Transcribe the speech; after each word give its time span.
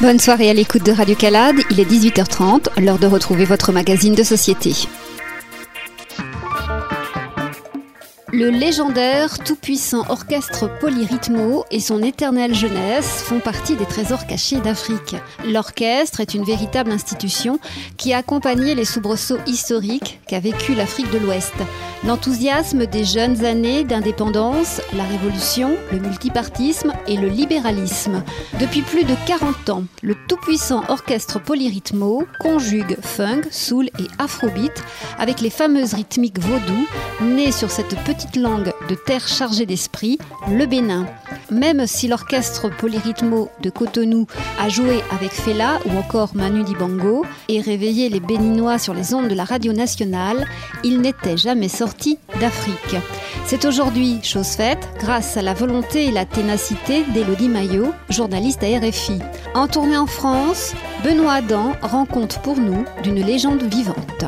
Bonne 0.00 0.18
soirée 0.18 0.48
à 0.48 0.54
l'écoute 0.54 0.84
de 0.84 0.92
Radio 0.92 1.14
Calade, 1.14 1.56
il 1.70 1.78
est 1.78 1.84
18h30, 1.84 2.80
l'heure 2.80 2.98
de 2.98 3.06
retrouver 3.06 3.44
votre 3.44 3.70
magazine 3.70 4.14
de 4.14 4.22
société. 4.22 4.72
Le 8.40 8.48
légendaire, 8.48 9.38
tout-puissant 9.40 10.02
orchestre 10.08 10.70
Polyrythmo 10.80 11.66
et 11.70 11.78
son 11.78 12.02
éternelle 12.02 12.54
jeunesse 12.54 13.22
font 13.22 13.38
partie 13.38 13.76
des 13.76 13.84
trésors 13.84 14.26
cachés 14.26 14.62
d'Afrique. 14.62 15.14
L'orchestre 15.46 16.20
est 16.20 16.32
une 16.32 16.44
véritable 16.44 16.90
institution 16.90 17.58
qui 17.98 18.14
a 18.14 18.16
accompagné 18.16 18.74
les 18.74 18.86
soubresauts 18.86 19.36
historiques 19.46 20.20
qu'a 20.26 20.40
vécu 20.40 20.74
l'Afrique 20.74 21.10
de 21.10 21.18
l'Ouest. 21.18 21.52
L'enthousiasme 22.06 22.86
des 22.86 23.04
jeunes 23.04 23.44
années 23.44 23.84
d'indépendance, 23.84 24.80
la 24.94 25.04
révolution, 25.04 25.76
le 25.92 25.98
multipartisme 25.98 26.94
et 27.06 27.18
le 27.18 27.28
libéralisme. 27.28 28.24
Depuis 28.58 28.80
plus 28.80 29.04
de 29.04 29.14
40 29.26 29.68
ans, 29.68 29.84
le 30.02 30.16
tout-puissant 30.28 30.82
orchestre 30.88 31.42
Polyrythmo 31.42 32.24
conjugue 32.40 32.96
funk, 33.02 33.42
soul 33.50 33.90
et 33.98 34.06
afrobeat 34.18 34.82
avec 35.18 35.42
les 35.42 35.50
fameuses 35.50 35.92
rythmiques 35.92 36.38
vaudou 36.38 36.86
nées 37.20 37.52
sur 37.52 37.70
cette 37.70 37.94
petite 38.04 38.29
langue 38.36 38.72
de 38.88 38.94
terre 38.94 39.26
chargée 39.26 39.66
d'esprit, 39.66 40.18
le 40.48 40.66
Bénin. 40.66 41.06
Même 41.50 41.86
si 41.86 42.08
l'orchestre 42.08 42.68
Polyrythmo 42.68 43.48
de 43.60 43.70
Cotonou 43.70 44.26
a 44.58 44.68
joué 44.68 45.02
avec 45.10 45.32
Fela 45.32 45.78
ou 45.86 45.98
encore 45.98 46.30
Manu 46.34 46.62
Dibango 46.62 47.24
et 47.48 47.60
réveillé 47.60 48.08
les 48.08 48.20
Béninois 48.20 48.78
sur 48.78 48.94
les 48.94 49.14
ondes 49.14 49.28
de 49.28 49.34
la 49.34 49.44
radio 49.44 49.72
nationale, 49.72 50.46
il 50.84 51.00
n'était 51.00 51.36
jamais 51.36 51.68
sorti 51.68 52.18
d'Afrique. 52.40 52.96
C'est 53.46 53.64
aujourd'hui 53.64 54.20
chose 54.22 54.48
faite 54.48 54.88
grâce 54.98 55.36
à 55.36 55.42
la 55.42 55.54
volonté 55.54 56.06
et 56.06 56.12
la 56.12 56.24
ténacité 56.24 57.04
d'Elodie 57.14 57.48
Maillot, 57.48 57.92
journaliste 58.08 58.62
à 58.62 58.66
RFI. 58.78 59.18
En 59.54 59.66
tournée 59.66 59.96
en 59.96 60.06
France, 60.06 60.74
Benoît 61.04 61.34
Adam 61.34 61.72
rend 61.82 62.06
compte 62.06 62.40
pour 62.42 62.58
nous 62.58 62.84
d'une 63.02 63.24
légende 63.24 63.62
vivante. 63.62 64.24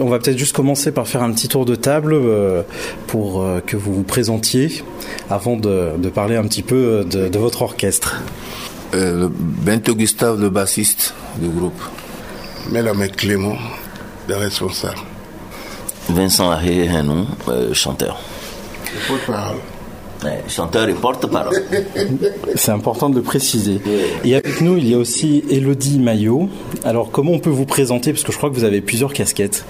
On 0.00 0.08
va 0.08 0.18
peut-être 0.18 0.38
juste 0.38 0.56
commencer 0.56 0.90
par 0.90 1.06
faire 1.06 1.22
un 1.22 1.30
petit 1.30 1.46
tour 1.46 1.64
de 1.64 1.76
table 1.76 2.14
euh, 2.14 2.64
pour 3.06 3.42
euh, 3.42 3.60
que 3.60 3.76
vous 3.76 3.94
vous 3.94 4.02
présentiez 4.02 4.82
avant 5.30 5.56
de, 5.56 5.94
parler 6.12 6.34
un 6.34 6.42
petit 6.48 6.64
peu 6.64 7.04
de, 7.04 7.38
votre 7.38 7.62
orchestre. 7.62 8.20
Euh, 8.92 9.28
Bento 9.30 9.94
Gustave, 9.94 10.40
le 10.40 10.50
bassiste 10.50 11.14
du 11.38 11.48
groupe. 11.48 11.80
Mélame 12.72 13.06
Clément, 13.06 13.56
le 14.26 14.34
responsable. 14.34 14.98
Vincent 16.08 16.50
Ahé 16.50 16.88
Henou, 16.88 17.28
chanteur. 17.72 18.18
Porte-parole. 19.06 19.58
Chanteur 20.48 20.88
et 20.88 20.94
porte-parole. 20.94 21.62
C'est 22.54 22.72
important 22.72 23.10
de 23.10 23.16
le 23.16 23.22
préciser. 23.22 23.80
Et 24.24 24.34
avec 24.34 24.60
nous, 24.60 24.76
il 24.76 24.88
y 24.88 24.94
a 24.94 24.98
aussi 24.98 25.44
Elodie 25.50 25.98
Maillot. 25.98 26.48
Alors, 26.84 27.10
comment 27.10 27.32
on 27.32 27.38
peut 27.38 27.50
vous 27.50 27.66
présenter? 27.66 28.12
Parce 28.12 28.24
que 28.24 28.32
je 28.32 28.36
crois 28.36 28.50
que 28.50 28.54
vous 28.54 28.64
avez 28.64 28.80
plusieurs 28.80 29.12
casquettes. 29.12 29.64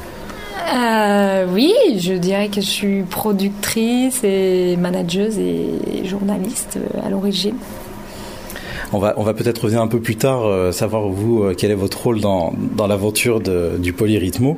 Euh, 0.75 1.47
oui, 1.53 1.75
je 1.99 2.15
dirais 2.15 2.49
que 2.49 2.61
je 2.61 2.67
suis 2.67 3.03
productrice 3.03 4.25
et 4.25 4.77
manageuse 4.77 5.39
et 5.39 6.05
journaliste 6.05 6.79
euh, 6.79 7.07
à 7.07 7.11
l'origine. 7.11 7.57
On 8.93 8.99
va, 8.99 9.15
on 9.17 9.23
va 9.25 9.35
peut-être 9.35 9.59
revenir 9.59 9.83
un 9.83 9.89
peu 9.89 10.01
plus 10.01 10.17
tard, 10.17 10.47
euh, 10.47 10.73
savoir 10.73 11.09
vous, 11.09 11.45
quel 11.59 11.71
est 11.71 11.77
votre 11.77 12.03
rôle 12.03 12.21
dans, 12.21 12.55
dans 12.77 12.87
l'aventure 12.87 13.41
du 13.41 13.93
polyrythmo. 13.93 14.57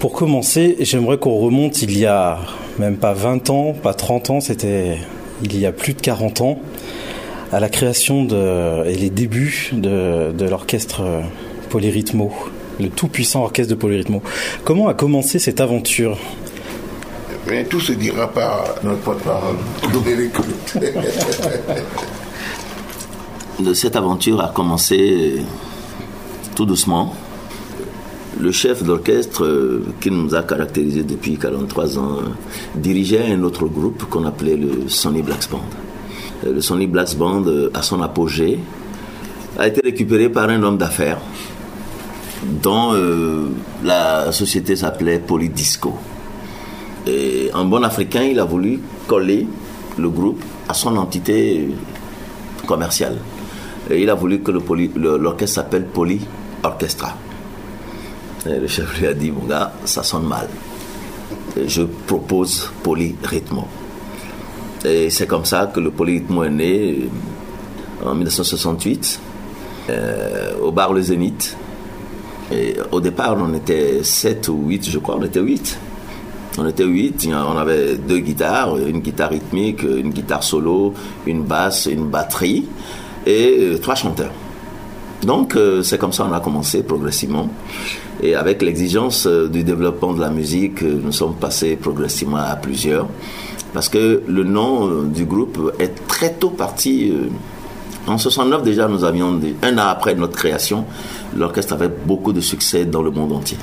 Pour 0.00 0.12
commencer, 0.12 0.76
j'aimerais 0.80 1.16
qu'on 1.16 1.38
remonte 1.38 1.80
il 1.80 1.98
y 1.98 2.04
a 2.04 2.38
même 2.78 2.96
pas 2.96 3.12
20 3.12 3.50
ans, 3.50 3.72
pas 3.72 3.94
30 3.94 4.30
ans, 4.30 4.40
c'était 4.40 4.98
il 5.42 5.58
y 5.58 5.66
a 5.66 5.72
plus 5.72 5.94
de 5.94 6.00
40 6.00 6.40
ans, 6.40 6.58
à 7.52 7.60
la 7.60 7.68
création 7.68 8.24
de, 8.24 8.86
et 8.86 8.94
les 8.94 9.10
débuts 9.10 9.70
de, 9.72 10.32
de 10.32 10.44
l'orchestre 10.48 11.02
Polyrythmo 11.70 12.32
le 12.80 12.88
tout-puissant 12.88 13.42
orchestre 13.42 13.74
de 13.74 13.78
Polyrythmo. 13.78 14.22
Comment 14.64 14.88
a 14.88 14.94
commencé 14.94 15.38
cette 15.38 15.60
aventure? 15.60 16.18
Mais 17.46 17.64
tout 17.64 17.80
se 17.80 17.92
dira 17.92 18.32
par 18.32 18.74
notre 18.82 19.00
porte-parole. 19.00 19.56
cette 23.74 23.96
aventure 23.96 24.40
a 24.40 24.48
commencé 24.48 25.42
tout 26.54 26.64
doucement. 26.64 27.14
Le 28.40 28.50
chef 28.50 28.82
d'orchestre 28.82 29.44
euh, 29.44 29.84
qui 30.00 30.10
nous 30.10 30.34
a 30.34 30.42
caractérisé 30.42 31.04
depuis 31.04 31.36
43 31.36 31.98
ans 31.98 32.18
dirigeait 32.74 33.32
un 33.32 33.42
autre 33.44 33.66
groupe 33.66 34.04
qu'on 34.10 34.24
appelait 34.26 34.56
le 34.56 34.88
Sony 34.88 35.22
Blacks 35.22 35.48
Band. 35.50 35.60
Euh, 36.44 36.52
le 36.52 36.60
Sony 36.60 36.86
Blacks 36.86 37.16
Band, 37.16 37.44
euh, 37.46 37.70
à 37.74 37.82
son 37.82 38.02
apogée, 38.02 38.58
a 39.58 39.68
été 39.68 39.80
récupéré 39.84 40.28
par 40.28 40.48
un 40.48 40.62
homme 40.62 40.78
d'affaires 40.78 41.20
dont 42.62 42.92
euh, 42.92 43.48
la 43.84 44.32
société 44.32 44.76
s'appelait 44.76 45.18
Polydisco. 45.18 45.94
Et 47.06 47.50
en 47.54 47.64
bon 47.64 47.82
africain, 47.84 48.22
il 48.22 48.38
a 48.40 48.44
voulu 48.44 48.80
coller 49.06 49.46
le 49.98 50.08
groupe 50.08 50.42
à 50.68 50.74
son 50.74 50.96
entité 50.96 51.68
commerciale. 52.66 53.16
Il 53.90 54.08
a 54.08 54.14
voulu 54.14 54.40
que 54.40 54.50
l'orchestre 54.50 55.56
s'appelle 55.56 55.86
Poly 55.86 56.20
Orchestra. 56.62 57.14
Et 58.46 58.58
le 58.58 58.66
chef 58.66 58.98
lui 58.98 59.06
a 59.06 59.14
dit, 59.14 59.30
mon 59.30 59.46
gars, 59.46 59.72
ça 59.84 60.02
sonne 60.02 60.26
mal. 60.26 60.48
je 61.66 61.82
propose 61.82 62.70
Polyrythmo. 62.82 63.66
Et 64.84 65.08
c'est 65.10 65.26
comme 65.26 65.44
ça 65.44 65.70
que 65.74 65.80
le 65.80 65.90
Polyrythmo 65.90 66.44
est 66.44 66.50
né 66.50 67.08
en 68.04 68.14
1968 68.14 69.20
euh, 69.88 70.58
au 70.60 70.72
bar 70.72 70.92
Le 70.92 71.00
Zénith 71.00 71.56
au 72.92 73.00
départ, 73.00 73.36
on 73.38 73.54
était 73.54 74.02
7 74.02 74.48
ou 74.48 74.66
8, 74.68 74.90
je 74.90 74.98
crois, 74.98 75.16
on 75.18 75.22
était 75.22 75.40
8. 75.40 75.78
On 76.58 76.66
était 76.68 76.84
8, 76.84 77.28
on 77.32 77.56
avait 77.58 77.96
deux 77.96 78.20
guitares, 78.20 78.76
une 78.76 79.00
guitare 79.00 79.30
rythmique, 79.30 79.82
une 79.82 80.10
guitare 80.10 80.44
solo, 80.44 80.94
une 81.26 81.42
basse, 81.42 81.86
une 81.86 82.08
batterie 82.08 82.66
et 83.26 83.56
euh, 83.58 83.78
trois 83.78 83.96
chanteurs. 83.96 84.30
Donc 85.24 85.56
euh, 85.56 85.82
c'est 85.82 85.98
comme 85.98 86.12
ça 86.12 86.24
qu'on 86.24 86.32
a 86.32 86.40
commencé 86.40 86.82
progressivement. 86.82 87.48
Et 88.22 88.34
avec 88.34 88.62
l'exigence 88.62 89.26
euh, 89.26 89.48
du 89.48 89.64
développement 89.64 90.12
de 90.12 90.20
la 90.20 90.30
musique, 90.30 90.82
nous 90.82 91.12
sommes 91.12 91.34
passés 91.34 91.76
progressivement 91.76 92.38
à 92.38 92.56
plusieurs. 92.56 93.08
Parce 93.72 93.88
que 93.88 94.22
le 94.26 94.44
nom 94.44 95.02
du 95.02 95.24
groupe 95.24 95.74
est 95.80 96.06
très 96.06 96.32
tôt 96.34 96.50
parti 96.50 97.12
en 98.06 98.18
69 98.18 98.62
déjà, 98.62 98.86
nous 98.86 99.02
avions, 99.04 99.40
un 99.62 99.78
an 99.78 99.86
après 99.88 100.14
notre 100.14 100.36
création, 100.36 100.84
l'orchestre 101.34 101.72
avait 101.72 101.88
beaucoup 101.88 102.34
de 102.34 102.40
succès 102.40 102.84
dans 102.84 103.02
le 103.02 103.10
monde 103.10 103.32
entier. 103.32 103.56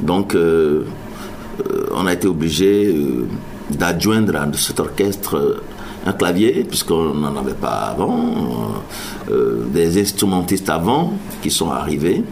Donc, 0.00 0.34
euh, 0.34 0.84
euh, 1.60 1.86
on 1.92 2.06
a 2.06 2.12
été 2.12 2.28
obligé 2.28 2.86
euh, 2.86 3.26
d'adjoindre 3.70 4.36
à 4.36 4.46
cet 4.56 4.78
orchestre 4.78 5.60
un 6.06 6.12
clavier, 6.12 6.64
puisqu'on 6.68 7.14
n'en 7.14 7.36
avait 7.36 7.54
pas 7.54 7.94
avant, 7.96 8.34
des 9.72 10.00
instrumentistes 10.00 10.68
avant 10.68 11.12
qui 11.42 11.50
sont 11.50 11.70
arrivés, 11.70 12.22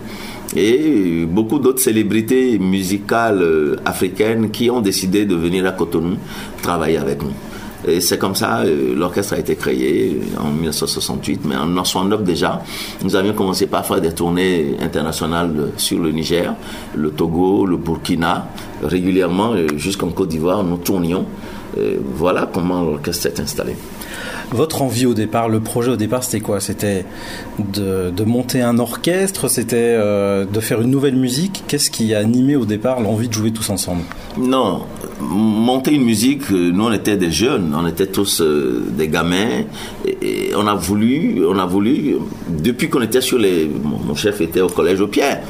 et 0.56 1.24
beaucoup 1.26 1.58
d'autres 1.58 1.80
célébrités 1.80 2.58
musicales 2.58 3.78
africaines 3.84 4.50
qui 4.50 4.68
ont 4.70 4.80
décidé 4.80 5.24
de 5.24 5.36
venir 5.36 5.66
à 5.66 5.72
Cotonou 5.72 6.16
travailler 6.62 6.98
avec 6.98 7.22
nous. 7.22 7.32
Et 7.86 8.00
c'est 8.00 8.18
comme 8.18 8.34
ça, 8.34 8.60
euh, 8.60 8.94
l'orchestre 8.94 9.34
a 9.34 9.38
été 9.38 9.56
créé 9.56 10.20
en 10.38 10.50
1968, 10.50 11.40
mais 11.46 11.56
en 11.56 11.64
1969 11.64 12.22
déjà, 12.24 12.62
nous 13.02 13.16
avions 13.16 13.32
commencé 13.32 13.66
par 13.66 13.86
faire 13.86 14.00
des 14.00 14.12
tournées 14.12 14.76
internationales 14.82 15.72
sur 15.78 15.98
le 15.98 16.10
Niger, 16.12 16.54
le 16.94 17.10
Togo, 17.10 17.64
le 17.64 17.78
Burkina, 17.78 18.48
régulièrement, 18.82 19.52
euh, 19.54 19.66
jusqu'en 19.76 20.08
Côte 20.08 20.28
d'Ivoire, 20.28 20.62
nous 20.62 20.76
tournions. 20.76 21.24
Voilà 22.14 22.48
comment 22.52 22.82
l'orchestre 22.82 23.22
s'est 23.22 23.40
installé. 23.40 23.76
Votre 24.52 24.82
envie 24.82 25.06
au 25.06 25.14
départ, 25.14 25.48
le 25.48 25.60
projet 25.60 25.92
au 25.92 25.96
départ, 25.96 26.24
c'était 26.24 26.40
quoi? 26.40 26.58
C'était 26.58 27.04
de, 27.60 28.24
monter 28.24 28.60
un 28.60 28.80
orchestre? 28.80 29.46
C'était 29.48 29.76
euh, 29.76 30.44
de 30.44 30.58
faire 30.58 30.80
une 30.80 30.90
nouvelle 30.90 31.14
musique? 31.14 31.62
Qu'est-ce 31.68 31.88
qui 31.88 32.14
a 32.14 32.18
animé 32.18 32.56
au 32.56 32.64
départ 32.64 33.00
l'envie 33.00 33.28
de 33.28 33.32
jouer 33.32 33.52
tous 33.52 33.70
ensemble? 33.70 34.02
Non, 34.36 34.82
monter 35.20 35.92
une 35.92 36.02
musique, 36.02 36.50
euh, 36.50 36.72
nous 36.72 36.84
on 36.84 36.92
était 36.92 37.16
des 37.16 37.30
jeunes, 37.30 37.76
on 37.78 37.86
était 37.86 38.08
tous 38.08 38.40
euh, 38.40 38.84
des 38.90 39.06
gamins, 39.06 39.62
et, 40.20 40.50
on 40.56 40.66
a 40.66 40.74
voulu, 40.74 41.44
on 41.46 41.58
a 41.58 41.66
voulu, 41.66 42.16
depuis 42.48 42.88
qu'on 42.88 43.02
était 43.02 43.20
sur 43.20 43.38
les, 43.38 43.70
mon, 43.84 44.16
chef 44.16 44.40
était 44.40 44.60
au 44.60 44.68
collège 44.68 45.00
au 45.00 45.06
Pierre, 45.06 45.42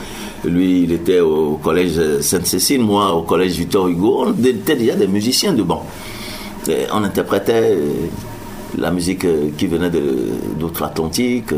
lui 0.45 0.83
il 0.83 0.93
était 0.93 1.21
au 1.21 1.59
collège 1.63 2.21
Sainte-Cécile, 2.21 2.83
moi 2.83 3.15
au 3.15 3.23
collège 3.23 3.53
Victor 3.53 3.89
Hugo, 3.89 4.27
on 4.27 4.45
était 4.45 4.77
déjà 4.77 4.95
des 4.95 5.07
musiciens 5.09 5.55
de 5.55 5.63
on 6.93 7.05
interprétait 7.05 7.77
la 8.79 8.91
musique 8.91 9.25
euh, 9.25 9.51
qui 9.57 9.67
venait 9.67 9.91
d'outre-Atlantique. 9.91 11.53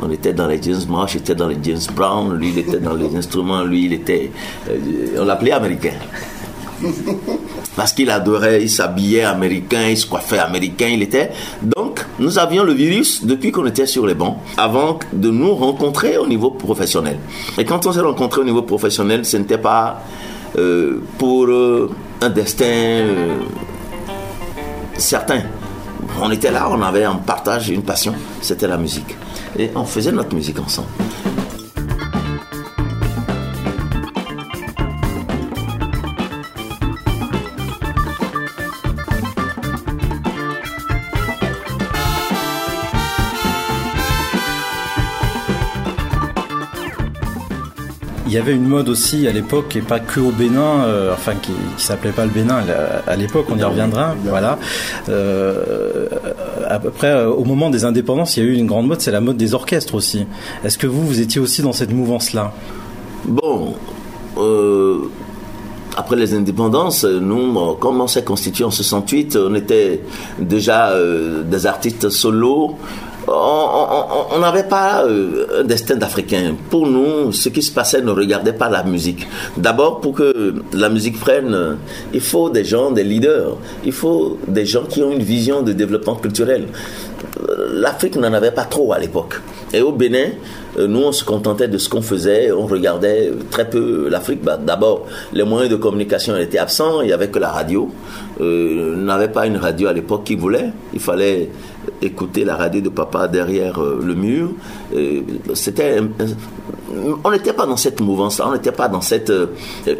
On 0.00 0.10
était 0.10 0.32
dans 0.32 0.46
les 0.46 0.62
James 0.62 0.82
Marsh, 0.88 1.14
j'étais 1.14 1.34
dans 1.34 1.48
les 1.48 1.58
James 1.62 1.80
Brown, 1.94 2.36
lui 2.36 2.50
il 2.50 2.58
était 2.58 2.78
dans 2.78 2.94
les 2.94 3.14
instruments, 3.16 3.64
lui 3.64 3.86
il 3.86 3.92
était. 3.92 4.30
on 5.18 5.24
l'appelait 5.24 5.52
américain. 5.52 5.94
Parce 7.76 7.92
qu'il 7.92 8.10
adorait, 8.10 8.62
il 8.62 8.70
s'habillait 8.70 9.22
américain, 9.22 9.88
il 9.88 9.96
se 9.96 10.06
coiffait 10.06 10.38
américain, 10.38 10.88
il 10.88 11.02
était. 11.02 11.30
Donc, 11.62 12.04
nous 12.18 12.38
avions 12.38 12.64
le 12.64 12.74
virus 12.74 13.24
depuis 13.24 13.50
qu'on 13.50 13.64
était 13.66 13.86
sur 13.86 14.06
les 14.06 14.14
bancs, 14.14 14.36
avant 14.58 14.98
de 15.12 15.30
nous 15.30 15.54
rencontrer 15.54 16.18
au 16.18 16.26
niveau 16.26 16.50
professionnel. 16.50 17.18
Et 17.56 17.64
quand 17.64 17.86
on 17.86 17.92
s'est 17.92 18.00
rencontrés 18.00 18.42
au 18.42 18.44
niveau 18.44 18.62
professionnel, 18.62 19.24
ce 19.24 19.38
n'était 19.38 19.58
pas 19.58 20.02
euh, 20.58 21.00
pour 21.16 21.46
euh, 21.46 21.90
un 22.20 22.28
destin 22.28 22.64
euh, 22.66 23.36
certain. 25.02 25.42
On 26.20 26.30
était 26.30 26.50
là, 26.50 26.68
on 26.70 26.80
avait 26.82 27.04
un 27.04 27.16
partage, 27.16 27.68
une 27.68 27.82
passion, 27.82 28.14
c'était 28.40 28.66
la 28.66 28.76
musique. 28.76 29.16
Et 29.58 29.70
on 29.74 29.84
faisait 29.84 30.12
notre 30.12 30.34
musique 30.34 30.58
ensemble. 30.58 30.88
Il 48.32 48.36
y 48.36 48.38
avait 48.38 48.54
une 48.54 48.66
mode 48.66 48.88
aussi 48.88 49.28
à 49.28 49.30
l'époque, 49.30 49.76
et 49.76 49.82
pas 49.82 50.00
que 50.00 50.18
au 50.18 50.30
Bénin, 50.30 50.84
euh, 50.86 51.12
enfin 51.12 51.34
qui, 51.34 51.52
s'appelait 51.76 52.12
pas 52.12 52.24
le 52.24 52.30
Bénin 52.30 52.64
à 53.06 53.14
l'époque, 53.14 53.44
on 53.50 53.58
y 53.58 53.62
reviendra. 53.62 54.14
Voilà. 54.24 54.58
Euh, 55.10 56.06
à 56.66 56.78
peu 56.78 56.88
près 56.88 57.08
euh, 57.08 57.28
au 57.28 57.44
moment 57.44 57.68
des 57.68 57.84
indépendances, 57.84 58.38
il 58.38 58.42
y 58.42 58.46
a 58.46 58.48
eu 58.48 58.54
une 58.54 58.66
grande 58.66 58.86
mode, 58.86 59.02
c'est 59.02 59.10
la 59.10 59.20
mode 59.20 59.36
des 59.36 59.52
orchestres 59.52 59.94
aussi. 59.94 60.24
Est-ce 60.64 60.78
que 60.78 60.86
vous, 60.86 61.06
vous 61.06 61.20
étiez 61.20 61.42
aussi 61.42 61.60
dans 61.60 61.74
cette 61.74 61.92
mouvance-là? 61.92 62.54
Bon, 63.26 63.74
après 65.94 66.16
les 66.16 66.32
indépendances, 66.32 67.04
nous, 67.04 67.74
comme 67.74 68.00
on 68.00 68.06
s'est 68.06 68.24
constitué 68.24 68.64
en 68.64 68.70
68, 68.70 69.36
on 69.36 69.54
était 69.54 70.00
déjà 70.38 70.90
des 71.44 71.66
artistes 71.66 72.08
solos 72.08 72.78
on 73.28 74.38
n'avait 74.40 74.64
pas 74.64 75.04
euh, 75.04 75.60
un 75.60 75.64
destin 75.64 75.96
d'Africain. 75.96 76.54
Pour 76.70 76.86
nous, 76.86 77.32
ce 77.32 77.48
qui 77.48 77.62
se 77.62 77.72
passait 77.72 78.00
ne 78.02 78.10
regardait 78.10 78.52
pas 78.52 78.68
la 78.68 78.82
musique. 78.82 79.26
D'abord, 79.56 80.00
pour 80.00 80.14
que 80.14 80.54
la 80.72 80.88
musique 80.88 81.18
prenne, 81.20 81.78
il 82.12 82.20
faut 82.20 82.50
des 82.50 82.64
gens, 82.64 82.90
des 82.90 83.04
leaders. 83.04 83.56
Il 83.84 83.92
faut 83.92 84.38
des 84.48 84.66
gens 84.66 84.84
qui 84.84 85.02
ont 85.02 85.12
une 85.12 85.22
vision 85.22 85.62
de 85.62 85.72
développement 85.72 86.16
culturel. 86.16 86.66
L'Afrique 87.72 88.16
n'en 88.16 88.32
avait 88.32 88.50
pas 88.50 88.64
trop 88.64 88.92
à 88.92 88.98
l'époque. 88.98 89.40
Et 89.72 89.80
au 89.80 89.92
Bénin, 89.92 90.30
euh, 90.78 90.86
nous, 90.86 91.00
on 91.00 91.12
se 91.12 91.24
contentait 91.24 91.68
de 91.68 91.78
ce 91.78 91.88
qu'on 91.88 92.02
faisait. 92.02 92.52
On 92.52 92.66
regardait 92.66 93.32
très 93.50 93.68
peu 93.68 94.08
l'Afrique. 94.08 94.42
Bah, 94.42 94.58
d'abord, 94.58 95.06
les 95.32 95.44
moyens 95.44 95.70
de 95.70 95.76
communication 95.76 96.36
étaient 96.36 96.58
absents. 96.58 97.00
Il 97.00 97.06
n'y 97.06 97.12
avait 97.12 97.28
que 97.28 97.38
la 97.38 97.50
radio. 97.50 97.90
Euh, 98.40 98.96
n'avait 98.96 99.28
pas 99.28 99.46
une 99.46 99.56
radio 99.56 99.88
à 99.88 99.92
l'époque 99.92 100.24
qui 100.24 100.34
voulait. 100.34 100.70
Il 100.92 101.00
fallait 101.00 101.50
écouter 102.00 102.44
la 102.44 102.56
radio 102.56 102.80
de 102.80 102.88
papa 102.88 103.28
derrière 103.28 103.82
euh, 103.82 104.00
le 104.04 104.14
mur. 104.14 104.50
On 107.24 107.30
n'était 107.30 107.52
pas 107.52 107.66
dans 107.66 107.76
cette 107.76 108.00
mouvance, 108.00 108.40
on 108.44 108.52
n'était 108.52 108.72
pas 108.72 108.88
dans 108.88 109.00
cette 109.00 109.32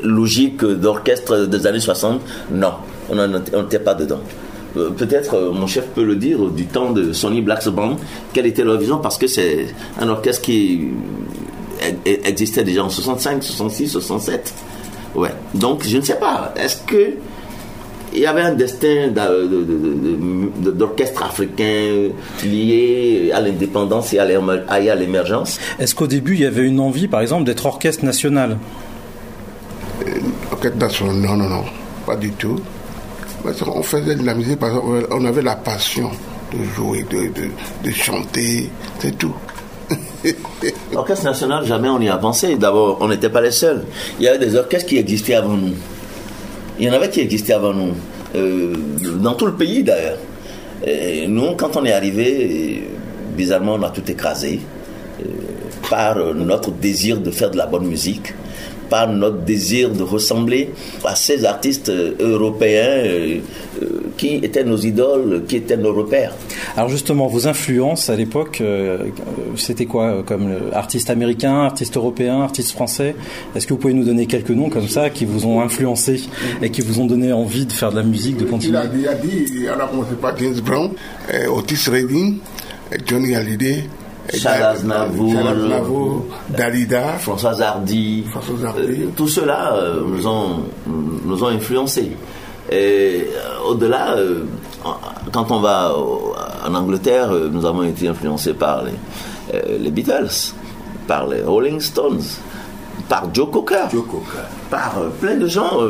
logique 0.03 0.63
d'orchestre 0.63 1.47
des 1.47 1.67
années 1.67 1.81
60. 1.81 2.21
Non, 2.51 2.73
on 3.09 3.63
n'était 3.63 3.79
pas 3.79 3.95
dedans. 3.95 4.21
Euh, 4.77 4.91
peut-être 4.91 5.53
mon 5.53 5.67
chef 5.67 5.87
peut 5.89 6.05
le 6.05 6.17
dire 6.17 6.39
du 6.51 6.67
temps 6.67 6.91
de 6.91 7.13
Sonny 7.13 7.43
Black's 7.43 7.69
Band, 7.69 7.97
quelle 8.33 8.47
était 8.47 8.65
leur 8.65 8.79
vision 8.79 8.99
parce 8.99 9.19
que 9.19 9.27
c'est 9.27 9.67
un 10.01 10.09
orchestre 10.09 10.43
qui 10.43 10.89
existait 12.05 12.65
déjà 12.65 12.85
en 12.85 12.89
65, 12.89 13.43
66, 13.43 13.89
67. 13.89 14.55
Ouais. 15.15 15.31
Donc 15.55 15.85
je 15.85 15.99
ne 15.99 16.03
sais 16.03 16.17
pas. 16.17 16.55
Est-ce 16.57 16.77
que 16.87 17.15
il 18.15 18.21
y 18.21 18.27
avait 18.27 18.43
un 18.43 18.53
destin 18.53 19.09
d'orchestre 20.61 21.23
africain 21.23 22.11
lié 22.45 23.31
à 23.35 23.41
l'indépendance 23.41 24.13
et 24.13 24.19
à 24.19 24.95
l'émergence? 24.95 25.59
Est-ce 25.79 25.95
qu'au 25.95 26.07
début, 26.07 26.35
il 26.35 26.41
y 26.41 26.47
avait 26.47 26.67
une 26.67 26.81
envie, 26.81 27.09
par 27.09 27.21
exemple, 27.23 27.45
d'être 27.45 27.65
orchestre 27.65 28.05
national? 28.05 28.59
Euh, 30.07 30.11
Orchestre 30.51 30.77
national, 30.79 31.17
non, 31.17 31.37
non, 31.37 31.49
non, 31.49 31.65
pas 32.07 32.17
du 32.17 32.31
tout. 32.33 32.61
On 33.45 33.83
faisait 33.83 34.15
de 34.15 34.25
la 34.25 34.35
musique, 34.35 34.59
parce 34.59 34.75
on 35.11 35.25
avait 35.25 35.43
la 35.43 35.57
passion 35.57 36.11
de 36.53 36.65
jouer, 36.65 37.05
de, 37.11 37.91
chanter, 37.91 38.71
c'est 38.99 39.17
tout. 39.17 39.35
Orchestre 40.95 41.25
national, 41.25 41.65
jamais 41.67 41.89
on 41.89 42.01
y 42.01 42.09
a 42.09 42.17
pensé. 42.17 42.57
D'abord, 42.57 42.99
on 43.01 43.09
n'était 43.09 43.31
pas 43.31 43.41
les 43.41 43.51
seuls. 43.51 43.85
Il 44.19 44.25
y 44.25 44.29
avait 44.29 44.39
des 44.39 44.57
orchestres 44.57 44.89
qui 44.89 44.99
existaient 44.99 45.35
avant 45.35 45.57
nous. 45.57 45.75
Il 46.79 46.87
y 46.87 46.91
en 46.91 46.93
avait 46.93 47.11
qui 47.11 47.21
existaient 47.21 47.53
avant 47.53 47.75
nous, 47.75 47.93
euh, 48.35 48.75
dans 49.21 49.35
tout 49.35 49.47
le 49.47 49.55
pays 49.55 49.83
d'ailleurs. 49.83 50.19
nous, 51.29 51.55
quand 51.57 51.77
on 51.77 51.85
est 51.85 51.93
arrivé, 51.93 52.89
bizarrement, 53.37 53.75
on 53.75 53.83
a 53.83 53.91
tout 53.91 54.09
écrasé 54.11 54.61
euh, 55.21 55.25
par 55.91 56.17
notre 56.35 56.71
désir 56.71 57.19
de 57.21 57.31
faire 57.31 57.51
de 57.51 57.59
la 57.59 57.67
bonne 57.67 57.87
musique 57.87 58.35
par 58.93 59.09
notre 59.09 59.39
désir 59.39 59.91
de 59.91 60.03
ressembler 60.03 60.69
à 61.03 61.17
ces 61.17 61.47
artistes 61.47 61.89
euh, 61.89 62.15
européens 62.21 62.99
euh, 62.99 63.39
euh, 63.83 63.87
qui 64.19 64.35
étaient 64.35 64.65
nos 64.65 64.77
idoles, 64.77 65.45
qui 65.49 65.57
étaient 65.57 65.79
nos 65.79 65.95
repères. 65.95 66.35
Alors 66.77 66.91
justement, 66.91 67.27
vos 67.27 67.49
influences 67.49 68.11
à 68.11 68.17
l'époque, 68.17 68.63
c'était 69.57 69.87
quoi 69.87 70.23
comme 70.23 70.47
artiste 70.75 71.09
américain, 71.09 71.63
artiste 71.63 71.97
européen, 71.97 72.43
artiste 72.43 72.73
français? 72.73 73.15
Est-ce 73.57 73.67
que 73.67 73.73
vous 73.73 73.81
pouvez 73.81 73.95
nous 73.95 74.05
donner 74.05 74.27
quelques 74.27 74.51
noms 74.51 74.69
comme 74.69 74.89
ça 74.89 75.09
qui 75.09 75.25
vous 75.25 75.47
ont 75.47 75.63
influencé 75.63 76.25
et 76.61 76.69
qui 76.69 76.83
vous 76.83 77.01
ont 77.01 77.07
donné 77.07 77.33
envie 77.33 77.65
de 77.65 77.73
faire 77.73 77.93
de 77.93 77.97
la 77.97 78.03
musique, 78.03 78.37
de 78.37 78.45
continuer 78.45 78.79
Il 78.95 79.09
a 79.09 79.15
dit, 79.15 79.47
il 79.55 79.69
a 79.71 79.87
commencé 79.87 80.15
par 80.21 80.37
James 80.37 80.61
Brown, 80.61 80.91
Otis 81.49 81.89
Redding, 81.91 82.37
Johnny 83.07 83.35
Hallyday, 83.35 83.85
Charles 84.35 84.63
Aznavour, 84.63 86.25
Dalida, 86.49 87.15
François 87.19 87.61
Hardy, 87.61 88.25
euh, 88.35 89.07
tout 89.17 89.29
cela 89.29 89.75
euh, 89.75 90.01
nous 90.07 90.27
ont 90.27 90.65
nous 90.87 91.43
ont 91.43 91.49
influencés. 91.49 92.13
Et 92.71 93.27
euh, 93.29 93.71
au-delà, 93.71 94.15
quand 95.33 95.51
on 95.51 95.61
va 95.61 95.93
en 96.65 96.75
Angleterre, 96.75 97.31
nous 97.51 97.67
avons 97.67 97.83
été 97.83 98.09
influencés 98.09 98.55
par 98.55 98.85
les, 98.85 99.79
les 99.79 99.91
Beatles, 99.91 100.55
par 101.07 101.27
les 101.27 101.43
Rolling 101.43 101.81
Stones, 101.81 102.23
par 103.09 103.35
Joe 103.35 103.51
Cocker, 103.51 103.89
par 104.71 104.95
plein 105.21 105.37
de 105.37 105.49
gens, 105.49 105.81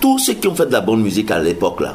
tous 0.00 0.18
ceux 0.18 0.34
qui 0.34 0.48
ont 0.48 0.54
fait 0.54 0.66
de 0.66 0.72
la 0.72 0.80
bonne 0.80 1.02
musique 1.02 1.30
à 1.30 1.38
l'époque 1.38 1.80
là. 1.80 1.94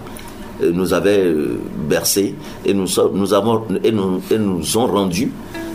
Euh, 0.62 0.72
nous 0.74 0.94
avait 0.94 1.20
euh, 1.20 1.60
bercé 1.90 2.36
et 2.66 2.74
nous, 2.74 2.88
nous, 3.14 3.34
avons, 3.34 3.64
et 3.84 3.92
nous, 3.92 4.22
et 4.32 4.38
nous 4.38 4.78
ont 4.78 4.88
rendus 4.88 5.32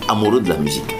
amoureux 0.08 0.40
de 0.40 0.48
la 0.48 0.56
musique. 0.56 0.94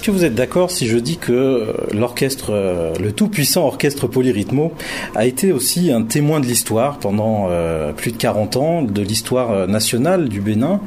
Est-ce 0.00 0.06
que 0.06 0.12
vous 0.12 0.24
êtes 0.24 0.34
d'accord 0.34 0.70
si 0.70 0.86
je 0.86 0.96
dis 0.96 1.18
que 1.18 1.30
euh, 1.30 1.72
l'orchestre, 1.92 2.54
euh, 2.54 2.94
le 2.98 3.12
tout-puissant 3.12 3.66
orchestre 3.66 4.06
Polyrythmo, 4.06 4.72
a 5.14 5.26
été 5.26 5.52
aussi 5.52 5.92
un 5.92 6.04
témoin 6.04 6.40
de 6.40 6.46
l'histoire 6.46 6.98
pendant 6.98 7.48
euh, 7.50 7.92
plus 7.92 8.10
de 8.10 8.16
40 8.16 8.56
ans, 8.56 8.80
de 8.80 9.02
l'histoire 9.02 9.68
nationale 9.68 10.30
du 10.30 10.40
Bénin, 10.40 10.80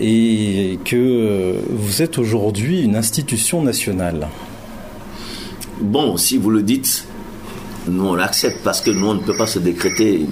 et 0.00 0.80
que 0.84 1.54
vous 1.68 2.02
êtes 2.02 2.18
aujourd'hui 2.18 2.82
une 2.82 2.96
institution 2.96 3.62
nationale? 3.62 4.26
Bon, 5.80 6.16
si 6.16 6.36
vous 6.36 6.50
le 6.50 6.64
dites, 6.64 7.06
nous 7.86 8.04
on 8.04 8.14
l'accepte 8.16 8.64
parce 8.64 8.80
que 8.80 8.90
nous 8.90 9.06
on 9.06 9.14
ne 9.14 9.20
peut 9.20 9.36
pas 9.36 9.46
se 9.46 9.60
décréter 9.60 10.26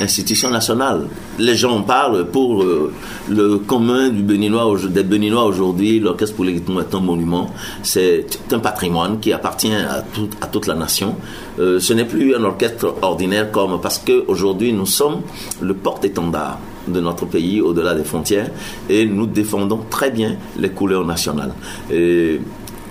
institution 0.00 0.50
nationale. 0.50 1.08
Les 1.38 1.56
gens 1.56 1.82
parlent 1.82 2.26
pour 2.26 2.62
euh, 2.62 2.92
le 3.28 3.58
commun 3.58 4.10
des 4.10 4.22
Béninois 4.22 5.44
aujourd'hui, 5.44 6.00
l'orchestre 6.00 6.36
pour 6.36 6.46
est 6.46 6.94
un 6.94 7.00
monument. 7.00 7.50
C'est 7.82 8.26
un 8.52 8.58
patrimoine 8.58 9.20
qui 9.20 9.32
appartient 9.32 9.72
à, 9.72 10.46
toute 10.46 10.66
la 10.66 10.74
nation. 10.74 11.16
Euh, 11.58 11.80
ce 11.80 11.92
n'est 11.92 12.04
plus 12.04 12.34
un 12.34 12.44
orchestre 12.44 12.94
ordinaire 13.02 13.50
comme 13.50 13.80
parce 13.80 13.98
qu'aujourd'hui 13.98 14.72
nous 14.72 14.86
sommes 14.86 15.22
le 15.60 15.74
porte-étendard 15.74 16.58
de 16.88 17.00
notre 17.00 17.26
pays 17.26 17.60
au-delà 17.60 17.94
des 17.94 18.04
frontières 18.04 18.50
et 18.88 19.06
nous 19.06 19.26
défendons 19.26 19.80
très 19.88 20.10
bien 20.10 20.36
les 20.58 20.70
couleurs 20.70 21.04
nationales. 21.04 21.52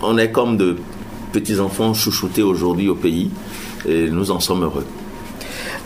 On 0.03 0.17
est 0.17 0.31
comme 0.31 0.57
de 0.57 0.77
petits 1.31 1.59
enfants 1.59 1.93
chouchoutés 1.93 2.43
aujourd'hui 2.43 2.89
au 2.89 2.95
pays 2.95 3.29
et 3.87 4.09
nous 4.09 4.31
en 4.31 4.39
sommes 4.39 4.63
heureux. 4.63 4.85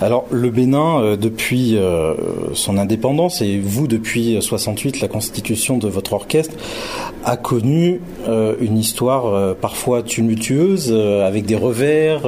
Alors 0.02 0.26
le 0.30 0.50
Bénin, 0.50 1.00
euh, 1.00 1.16
depuis 1.16 1.78
euh, 1.78 2.14
son 2.54 2.78
indépendance 2.78 3.42
et 3.42 3.58
vous 3.60 3.88
depuis 3.88 4.38
68, 4.42 5.00
la 5.00 5.08
constitution 5.08 5.78
de 5.78 5.88
votre 5.88 6.14
orchestre, 6.14 6.54
a 7.24 7.38
connu 7.38 8.02
euh, 8.28 8.56
une 8.60 8.78
histoire 8.78 9.56
parfois 9.56 10.04
tumultueuse, 10.04 10.92
avec 10.92 11.46
des 11.46 11.56
revers, 11.56 12.22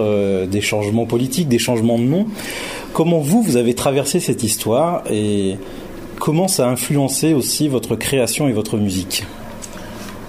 des 0.48 0.62
changements 0.62 1.06
politiques, 1.06 1.50
des 1.50 1.60
changements 1.60 2.00
de 2.00 2.04
nom. 2.04 2.26
Comment 2.94 3.20
vous, 3.20 3.42
vous 3.42 3.58
avez 3.58 3.76
traversé 3.76 4.20
cette 4.20 4.44
histoire 4.44 5.04
et 5.12 5.58
comment 6.20 6.48
ça 6.48 6.68
a 6.68 6.72
influencé 6.72 7.34
aussi 7.34 7.68
votre 7.68 7.96
création 7.96 8.48
et 8.48 8.54
votre 8.54 8.78
musique? 8.78 9.24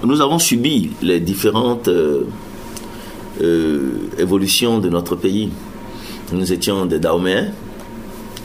Nous 0.05 0.21
avons 0.21 0.39
subi 0.39 0.91
les 1.03 1.21
différentes 1.21 1.89
évolutions 4.19 4.79
de 4.81 4.89
notre 4.91 5.17
pays. 5.17 5.51
Nous 6.33 6.53
étions 6.53 6.85
des 6.85 6.99
Daoméens, 6.99 7.49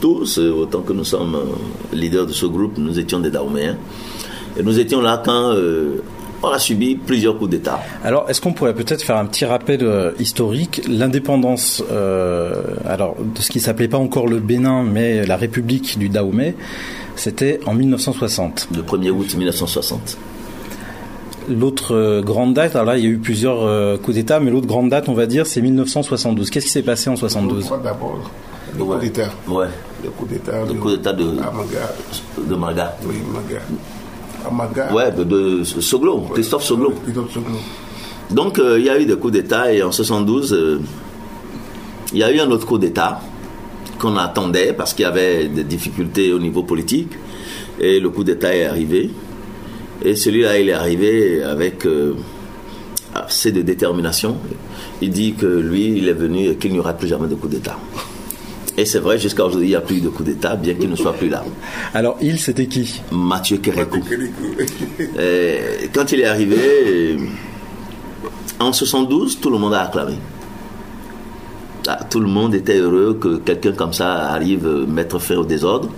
tous, 0.00 0.38
euh, 0.38 0.50
autant 0.52 0.80
que 0.80 0.92
nous 0.92 1.04
sommes 1.04 1.34
euh, 1.34 1.94
leaders 1.94 2.26
de 2.26 2.32
ce 2.32 2.46
groupe, 2.46 2.78
nous 2.78 2.98
étions 2.98 3.20
des 3.20 3.30
Daoméens. 3.30 3.76
Et 4.56 4.62
nous 4.62 4.78
étions 4.78 5.02
là 5.02 5.22
quand 5.22 5.52
euh, 5.52 6.02
on 6.42 6.48
a 6.48 6.58
subi 6.58 6.94
plusieurs 6.94 7.36
coups 7.36 7.50
d'État. 7.50 7.80
Alors, 8.02 8.28
est-ce 8.28 8.40
qu'on 8.40 8.52
pourrait 8.52 8.74
peut-être 8.74 9.02
faire 9.02 9.16
un 9.16 9.26
petit 9.26 9.44
rappel 9.44 10.12
historique? 10.18 10.82
L'indépendance, 10.88 11.82
alors 12.84 13.16
de 13.18 13.40
ce 13.40 13.50
qui 13.50 13.60
s'appelait 13.60 13.88
pas 13.88 13.96
encore 13.96 14.26
le 14.26 14.40
Bénin, 14.40 14.82
mais 14.82 15.24
la 15.24 15.38
République 15.38 15.98
du 15.98 16.10
Dahomey, 16.10 16.54
c'était 17.16 17.60
en 17.64 17.72
1960. 17.72 18.68
Le 18.76 18.82
1er 18.82 19.10
août 19.10 19.34
1960. 19.34 20.18
L'autre 21.48 22.22
grande 22.22 22.54
date, 22.54 22.74
alors 22.74 22.86
là, 22.86 22.98
il 22.98 23.04
y 23.04 23.06
a 23.06 23.10
eu 23.10 23.18
plusieurs 23.18 24.00
coups 24.00 24.16
d'État, 24.16 24.40
mais 24.40 24.50
l'autre 24.50 24.66
grande 24.66 24.88
date, 24.88 25.08
on 25.08 25.14
va 25.14 25.26
dire, 25.26 25.46
c'est 25.46 25.60
1972. 25.60 26.48
Qu'est-ce 26.48 26.66
qui 26.66 26.72
s'est 26.72 26.82
passé 26.82 27.10
en 27.10 27.16
72 27.16 27.70
D'abord, 27.82 28.18
le 28.76 28.84
coup 28.84 28.96
d'État. 28.96 29.28
Ouais. 29.48 29.66
Le 30.02 30.10
coup 30.10 30.26
d'État. 30.26 30.64
Le 30.66 30.74
coup 30.74 30.90
d'État 30.90 31.12
de, 31.12 31.24
Amaga. 31.24 31.94
de 32.38 32.54
Maga. 32.54 32.96
Oui, 33.06 33.16
Maga. 33.32 33.62
Amaga. 34.46 34.92
Ouais, 34.92 35.12
de, 35.12 35.24
de 35.24 35.64
Soglo, 35.64 36.22
Christophe 36.32 36.64
Soglo. 36.64 36.92
Christophe 37.04 37.32
Soglo. 37.32 37.58
Donc, 38.30 38.58
euh, 38.58 38.78
il 38.78 38.84
y 38.84 38.90
a 38.90 38.98
eu 38.98 39.04
des 39.04 39.16
coups 39.16 39.32
d'État 39.32 39.72
et 39.72 39.82
en 39.82 39.92
72, 39.92 40.52
euh, 40.52 40.80
il 42.12 42.18
y 42.18 42.22
a 42.22 42.32
eu 42.32 42.40
un 42.40 42.50
autre 42.50 42.66
coup 42.66 42.78
d'État 42.78 43.20
qu'on 43.98 44.16
attendait 44.16 44.72
parce 44.72 44.92
qu'il 44.92 45.04
y 45.04 45.08
avait 45.08 45.46
des 45.46 45.64
difficultés 45.64 46.32
au 46.32 46.38
niveau 46.38 46.62
politique 46.62 47.12
et 47.80 48.00
le 48.00 48.10
coup 48.10 48.24
d'État 48.24 48.54
est 48.54 48.64
arrivé. 48.64 49.10
Et 50.02 50.16
celui-là, 50.16 50.58
il 50.58 50.68
est 50.68 50.72
arrivé 50.72 51.42
avec 51.42 51.86
euh, 51.86 52.14
assez 53.14 53.52
de 53.52 53.62
détermination. 53.62 54.36
Il 55.00 55.10
dit 55.10 55.34
que 55.34 55.46
lui, 55.46 55.96
il 55.96 56.08
est 56.08 56.14
venu 56.14 56.48
et 56.48 56.56
qu'il 56.56 56.72
n'y 56.72 56.78
aura 56.78 56.94
plus 56.94 57.08
jamais 57.08 57.28
de 57.28 57.34
coup 57.34 57.48
d'État. 57.48 57.78
Et 58.76 58.84
c'est 58.84 58.98
vrai, 58.98 59.18
jusqu'à 59.18 59.44
aujourd'hui, 59.44 59.68
il 59.68 59.70
n'y 59.70 59.76
a 59.76 59.80
plus 59.80 60.00
de 60.00 60.08
coup 60.08 60.24
d'État, 60.24 60.56
bien 60.56 60.74
qu'il 60.74 60.90
ne 60.90 60.96
soit 60.96 61.12
plus 61.12 61.28
là. 61.28 61.44
Alors, 61.94 62.16
il, 62.20 62.40
c'était 62.40 62.66
qui? 62.66 63.00
Mathieu 63.12 63.58
Kérékou. 63.58 64.00
Quand 65.92 66.12
il 66.12 66.20
est 66.20 66.24
arrivé, 66.24 67.16
en 68.58 68.72
72, 68.72 69.38
tout 69.40 69.50
le 69.50 69.58
monde 69.58 69.74
a 69.74 69.82
acclamé. 69.82 70.14
Ah, 71.86 72.00
tout 72.08 72.18
le 72.18 72.28
monde 72.28 72.54
était 72.54 72.78
heureux 72.78 73.18
que 73.20 73.36
quelqu'un 73.36 73.72
comme 73.72 73.92
ça 73.92 74.30
arrive 74.30 74.66
mettre 74.88 75.18
fin 75.18 75.36
au 75.36 75.44
désordre. 75.44 75.90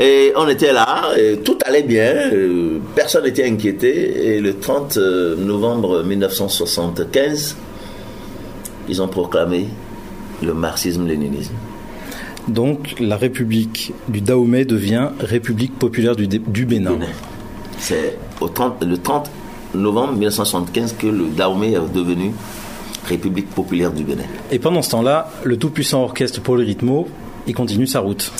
Et 0.00 0.32
on 0.34 0.48
était 0.48 0.72
là, 0.72 1.10
et 1.18 1.36
tout 1.44 1.58
allait 1.66 1.82
bien, 1.82 2.30
euh, 2.32 2.78
personne 2.94 3.24
n'était 3.24 3.44
inquiété. 3.44 4.34
Et 4.34 4.40
le 4.40 4.58
30 4.58 4.96
novembre 5.36 6.02
1975, 6.02 7.54
ils 8.88 9.02
ont 9.02 9.08
proclamé 9.08 9.66
le 10.42 10.54
marxisme-léninisme. 10.54 11.52
Donc 12.48 12.96
la 12.98 13.18
République 13.18 13.92
du 14.08 14.22
Dahomey 14.22 14.64
devient 14.64 15.08
République 15.20 15.78
populaire 15.78 16.16
du, 16.16 16.26
du 16.26 16.64
Bénin. 16.64 16.98
C'est 17.78 18.16
le 18.40 18.96
30 18.96 19.30
novembre 19.74 20.12
1975 20.14 20.94
que 20.98 21.06
le 21.08 21.26
Dahomey 21.36 21.72
est 21.72 21.94
devenu 21.94 22.32
République 23.06 23.50
populaire 23.50 23.92
du 23.92 24.04
Bénin. 24.04 24.24
Et 24.50 24.58
pendant 24.58 24.80
ce 24.80 24.90
temps-là, 24.90 25.30
le 25.44 25.58
tout-puissant 25.58 26.02
orchestre 26.02 26.40
Polyrythmo, 26.40 27.06
il 27.46 27.54
continue 27.54 27.86
sa 27.86 28.00
route 28.00 28.32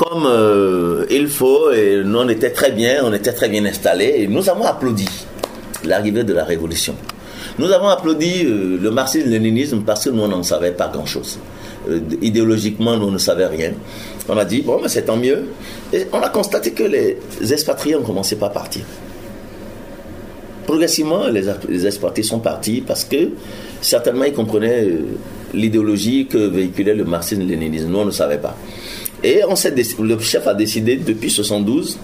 comme 0.00 0.24
euh, 0.24 1.04
il 1.10 1.28
faut, 1.28 1.70
et 1.72 2.02
nous 2.02 2.20
on 2.20 2.28
était 2.30 2.52
très 2.52 2.72
bien, 2.72 3.02
on 3.04 3.12
était 3.12 3.34
très 3.34 3.50
bien 3.50 3.66
installés, 3.66 4.14
et 4.20 4.26
nous 4.28 4.48
avons 4.48 4.64
applaudi 4.64 5.06
l'arrivée 5.84 6.24
de 6.24 6.32
la 6.32 6.44
révolution. 6.44 6.94
Nous 7.58 7.70
avons 7.70 7.88
applaudi 7.88 8.46
euh, 8.46 8.78
le 8.80 8.90
marxisme-léninisme 8.90 9.82
parce 9.84 10.06
que 10.06 10.10
nous 10.10 10.26
n'en 10.26 10.42
savait 10.42 10.70
pas 10.72 10.88
grand-chose. 10.88 11.38
Euh, 11.90 12.00
idéologiquement, 12.22 12.96
nous 12.96 13.10
ne 13.10 13.18
savions 13.18 13.50
rien. 13.50 13.72
On 14.26 14.38
a 14.38 14.46
dit, 14.46 14.62
bon, 14.62 14.80
mais 14.82 14.88
c'est 14.88 15.02
tant 15.02 15.18
mieux. 15.18 15.48
Et 15.92 16.06
on 16.14 16.20
a 16.20 16.30
constaté 16.30 16.70
que 16.70 16.84
les 16.84 17.18
expatriés 17.52 17.96
ont 17.96 18.02
commencé 18.02 18.36
par 18.36 18.52
partir. 18.52 18.82
Progressivement, 20.66 21.26
les, 21.26 21.42
les 21.68 21.86
expatriés 21.86 22.26
sont 22.26 22.38
partis 22.38 22.80
parce 22.80 23.04
que 23.04 23.32
certainement 23.82 24.24
ils 24.24 24.32
comprenaient 24.32 24.88
l'idéologie 25.52 26.26
que 26.26 26.38
véhiculait 26.38 26.94
le 26.94 27.04
marxisme-léninisme. 27.04 27.88
Nous, 27.90 27.98
on 27.98 28.06
ne 28.06 28.10
savait 28.10 28.38
pas. 28.38 28.56
Et 29.22 29.42
on 29.46 29.54
le 30.02 30.18
chef 30.18 30.46
a 30.46 30.54
décidé, 30.54 30.96
depuis 30.96 31.30
72, 31.30 31.98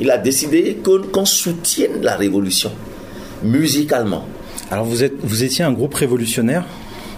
il 0.00 0.10
a 0.10 0.18
décidé 0.18 0.78
qu'on 0.82 1.24
soutienne 1.24 2.02
la 2.02 2.16
révolution, 2.16 2.70
musicalement. 3.42 4.24
Alors 4.70 4.84
vous, 4.84 5.02
êtes, 5.02 5.14
vous 5.22 5.42
étiez 5.42 5.64
un 5.64 5.72
groupe 5.72 5.94
révolutionnaire? 5.94 6.64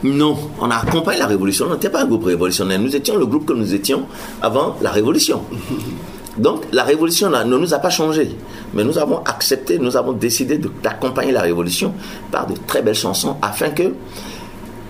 Non, 0.02 0.36
on 0.60 0.70
a 0.70 0.76
accompagné 0.76 1.18
la 1.18 1.26
révolution, 1.26 1.66
on 1.68 1.74
n'était 1.74 1.90
pas 1.90 2.02
un 2.02 2.06
groupe 2.06 2.24
révolutionnaire, 2.24 2.78
nous 2.78 2.94
étions 2.94 3.16
le 3.16 3.26
groupe 3.26 3.46
que 3.46 3.52
nous 3.52 3.74
étions 3.74 4.06
avant 4.42 4.76
la 4.82 4.90
révolution. 4.90 5.42
Donc 6.38 6.64
la 6.72 6.84
révolution 6.84 7.30
là, 7.30 7.44
ne 7.44 7.56
nous 7.56 7.72
a 7.72 7.78
pas 7.78 7.88
changé, 7.88 8.30
mais 8.74 8.84
nous 8.84 8.98
avons 8.98 9.22
accepté, 9.24 9.78
nous 9.78 9.96
avons 9.96 10.12
décidé 10.12 10.60
d'accompagner 10.82 11.32
la 11.32 11.40
révolution 11.40 11.94
par 12.30 12.46
de 12.46 12.54
très 12.66 12.82
belles 12.82 12.94
chansons 12.94 13.36
afin 13.40 13.70
que 13.70 13.94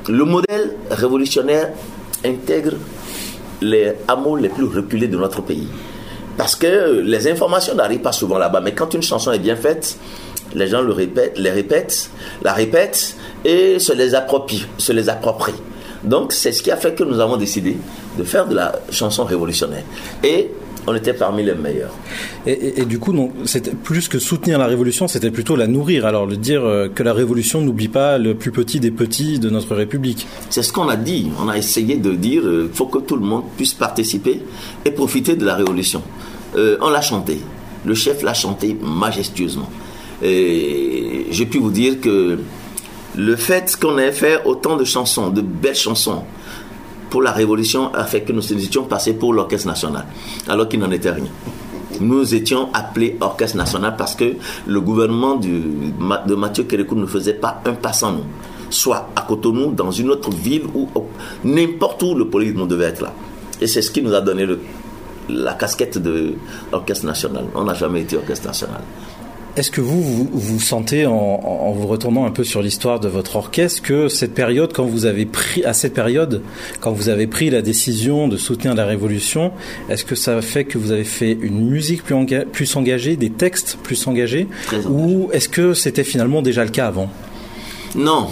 le 0.09 0.25
modèle 0.25 0.75
révolutionnaire 0.91 1.71
intègre 2.25 2.73
les 3.61 3.93
hameaux 4.09 4.37
les 4.37 4.49
plus 4.49 4.65
reculés 4.65 5.09
de 5.09 5.17
notre 5.17 5.43
pays. 5.43 5.69
Parce 6.37 6.55
que 6.55 7.01
les 7.01 7.29
informations 7.29 7.75
n'arrivent 7.75 8.01
pas 8.01 8.13
souvent 8.13 8.39
là-bas, 8.39 8.61
mais 8.61 8.73
quand 8.73 8.93
une 8.93 9.03
chanson 9.03 9.33
est 9.33 9.39
bien 9.39 9.57
faite, 9.57 9.99
les 10.55 10.67
gens 10.67 10.83
le 10.83 10.93
répètent, 10.93 11.39
les 11.39 11.51
répètent, 11.51 12.11
la 12.43 12.53
répètent 12.53 13.17
et 13.45 13.79
se 13.79 13.93
les 13.93 14.15
approprient. 14.15 14.67
Se 14.79 14.93
les 14.93 15.09
approprient. 15.09 15.55
Donc 16.05 16.33
c'est 16.33 16.53
ce 16.53 16.63
qui 16.63 16.71
a 16.71 16.77
fait 16.77 16.95
que 16.95 17.05
nous 17.05 17.21
avons 17.21 17.37
décidé 17.37 17.77
de 18.19 18.25
faire 18.25 18.47
de 18.47 18.55
la 18.55 18.73
chanson 18.91 19.25
révolutionnaire. 19.25 19.83
Et 20.23 20.51
on 20.87 20.95
était 20.95 21.15
parmi 21.15 21.43
les 21.43 21.55
meilleurs. 21.55 21.93
Et, 22.47 22.85
du 22.85 22.99
coup, 22.99 23.33
c'était 23.45 23.73
plus 23.73 24.09
que 24.09 24.19
soutenir 24.19 24.59
la 24.59 24.67
révolution, 24.67 25.09
c'était 25.09 25.31
plutôt 25.31 25.57
la 25.57 25.67
nourrir. 25.67 26.07
Alors, 26.07 26.27
le 26.27 26.37
dire 26.37 26.65
euh, 26.65 26.89
que 26.89 27.03
la 27.03 27.13
révolution 27.13 27.61
n'oublie 27.61 27.89
pas 27.89 28.19
le 28.19 28.35
plus 28.35 28.53
petit 28.53 28.79
des 28.79 28.93
petits 28.93 29.39
de 29.39 29.51
notre 29.51 29.75
République. 29.75 30.27
C'est 30.49 30.63
ce 30.63 30.73
qu'on 30.73 30.89
a 30.89 30.97
dit. 30.97 31.29
On 31.43 31.49
a 31.49 31.59
essayé 31.59 31.97
de 31.97 32.13
dire 32.13 32.43
qu'il 32.43 32.51
euh, 32.51 32.71
faut 32.73 32.87
que 32.87 32.99
tout 32.99 33.17
le 33.17 33.27
monde 33.27 33.45
puisse 33.57 33.75
participer 33.75 34.43
et 34.85 34.91
profiter 34.93 35.35
de 35.35 35.45
la 35.45 35.57
révolution. 35.57 36.03
Euh, 36.57 36.77
on 36.81 36.91
l'a 36.91 37.03
chanté. 37.03 37.39
Le 37.85 37.95
chef 37.95 38.23
l'a 38.23 38.35
chanté 38.35 38.77
majestueusement. 38.81 39.71
Et 40.23 41.27
j'ai 41.31 41.47
pu 41.47 41.59
vous 41.59 41.71
dire 41.71 42.01
que 42.01 42.39
le 43.17 43.37
fait 43.37 43.77
qu'on 43.81 43.99
ait 43.99 44.13
fait 44.13 44.41
autant 44.45 44.77
de 44.77 44.85
chansons, 44.85 45.31
de 45.31 45.41
belles 45.41 45.75
chansons, 45.75 46.23
pour 47.11 47.23
la 47.23 47.33
Révolution 47.33 47.93
a 47.95 48.05
fait 48.05 48.23
que 48.23 48.33
nous 48.33 48.53
étions 48.53 48.85
passés 48.85 49.15
pour 49.15 49.33
l'Orchestre 49.33 49.69
national, 49.69 50.07
alors 50.49 50.69
qu'il 50.69 50.81
n'en 50.81 50.91
était 50.91 51.11
rien. 51.11 51.27
Nous 52.01 52.35
étions 52.35 52.69
appelés 52.75 53.17
Orchestre 53.21 53.57
National 53.57 53.95
parce 53.97 54.15
que 54.15 54.35
le 54.67 54.81
gouvernement 54.81 55.37
de 55.37 56.35
Mathieu 56.35 56.65
Kérékou 56.65 56.95
ne 56.95 57.07
faisait 57.07 57.35
pas 57.35 57.63
un 57.65 57.73
pas 57.73 57.93
sans 57.93 58.13
nous. 58.13 58.25
Soit 58.69 59.09
à 59.17 59.23
Cotonou, 59.23 59.73
dans 59.73 59.91
une 59.91 60.11
autre 60.11 60.31
ville, 60.31 60.65
ou 60.75 60.89
n'importe 61.45 62.03
où 62.03 62.15
le 62.15 62.29
polyrythme 62.29 62.67
devait 62.67 62.87
être 62.87 63.01
là. 63.03 63.13
Et 63.61 63.67
c'est 63.67 63.81
ce 63.81 63.91
qui 63.91 64.03
nous 64.03 64.13
a 64.13 64.21
donné 64.21 64.47
la 65.31 65.55
casquette 65.55 65.99
de 65.99 66.35
Orchestre 66.73 67.07
National. 67.07 67.45
On 67.55 67.65
n'a 67.65 67.75
jamais 67.75 68.03
été 68.03 68.17
Orchestre 68.17 68.49
National. 68.49 68.83
Est-ce 69.57 69.71
que 69.71 69.81
vous, 69.81 70.03
vous 70.03 70.29
vous 70.33 70.61
sentez, 70.61 71.07
en, 71.07 71.15
en 71.15 71.73
vous 71.73 71.87
retournant 71.87 72.27
un 72.27 72.31
peu 72.31 72.45
sur 72.45 72.61
l'histoire 72.61 73.01
de 73.01 73.09
votre 73.09 73.37
orchestre, 73.37 73.81
que 73.83 74.09
cette 74.09 74.35
période, 74.35 74.73
quand 74.75 74.85
vous 74.85 75.07
avez 75.07 75.25
pris, 75.25 75.65
à 75.65 75.73
cette 75.73 75.95
période, 75.95 76.43
quand 76.81 76.93
vous 76.93 77.09
avez 77.09 77.27
pris 77.27 77.49
la 77.49 77.63
décision 77.63 78.29
de 78.29 78.37
soutenir 78.37 78.75
la 78.75 78.85
révolution, 78.85 79.53
est-ce 79.89 80.05
que 80.05 80.15
ça 80.15 80.43
fait 80.43 80.65
que 80.65 80.77
vous 80.77 80.93
avez 80.93 81.05
fait 81.05 81.33
une 81.41 81.71
musique 81.71 82.03
plus, 82.05 82.15
enga- 82.15 82.45
plus 82.45 82.77
engagée, 82.77 83.17
des 83.17 83.31
textes 83.31 83.79
plus 83.83 84.07
engagés. 84.07 84.47
ou 84.91 85.31
est-ce 85.33 85.49
que 85.49 85.73
c'était 85.73 86.05
finalement 86.05 86.43
déjà 86.43 86.63
le 86.63 86.71
cas 86.71 86.89
avant? 86.89 87.09
Non, 87.95 88.27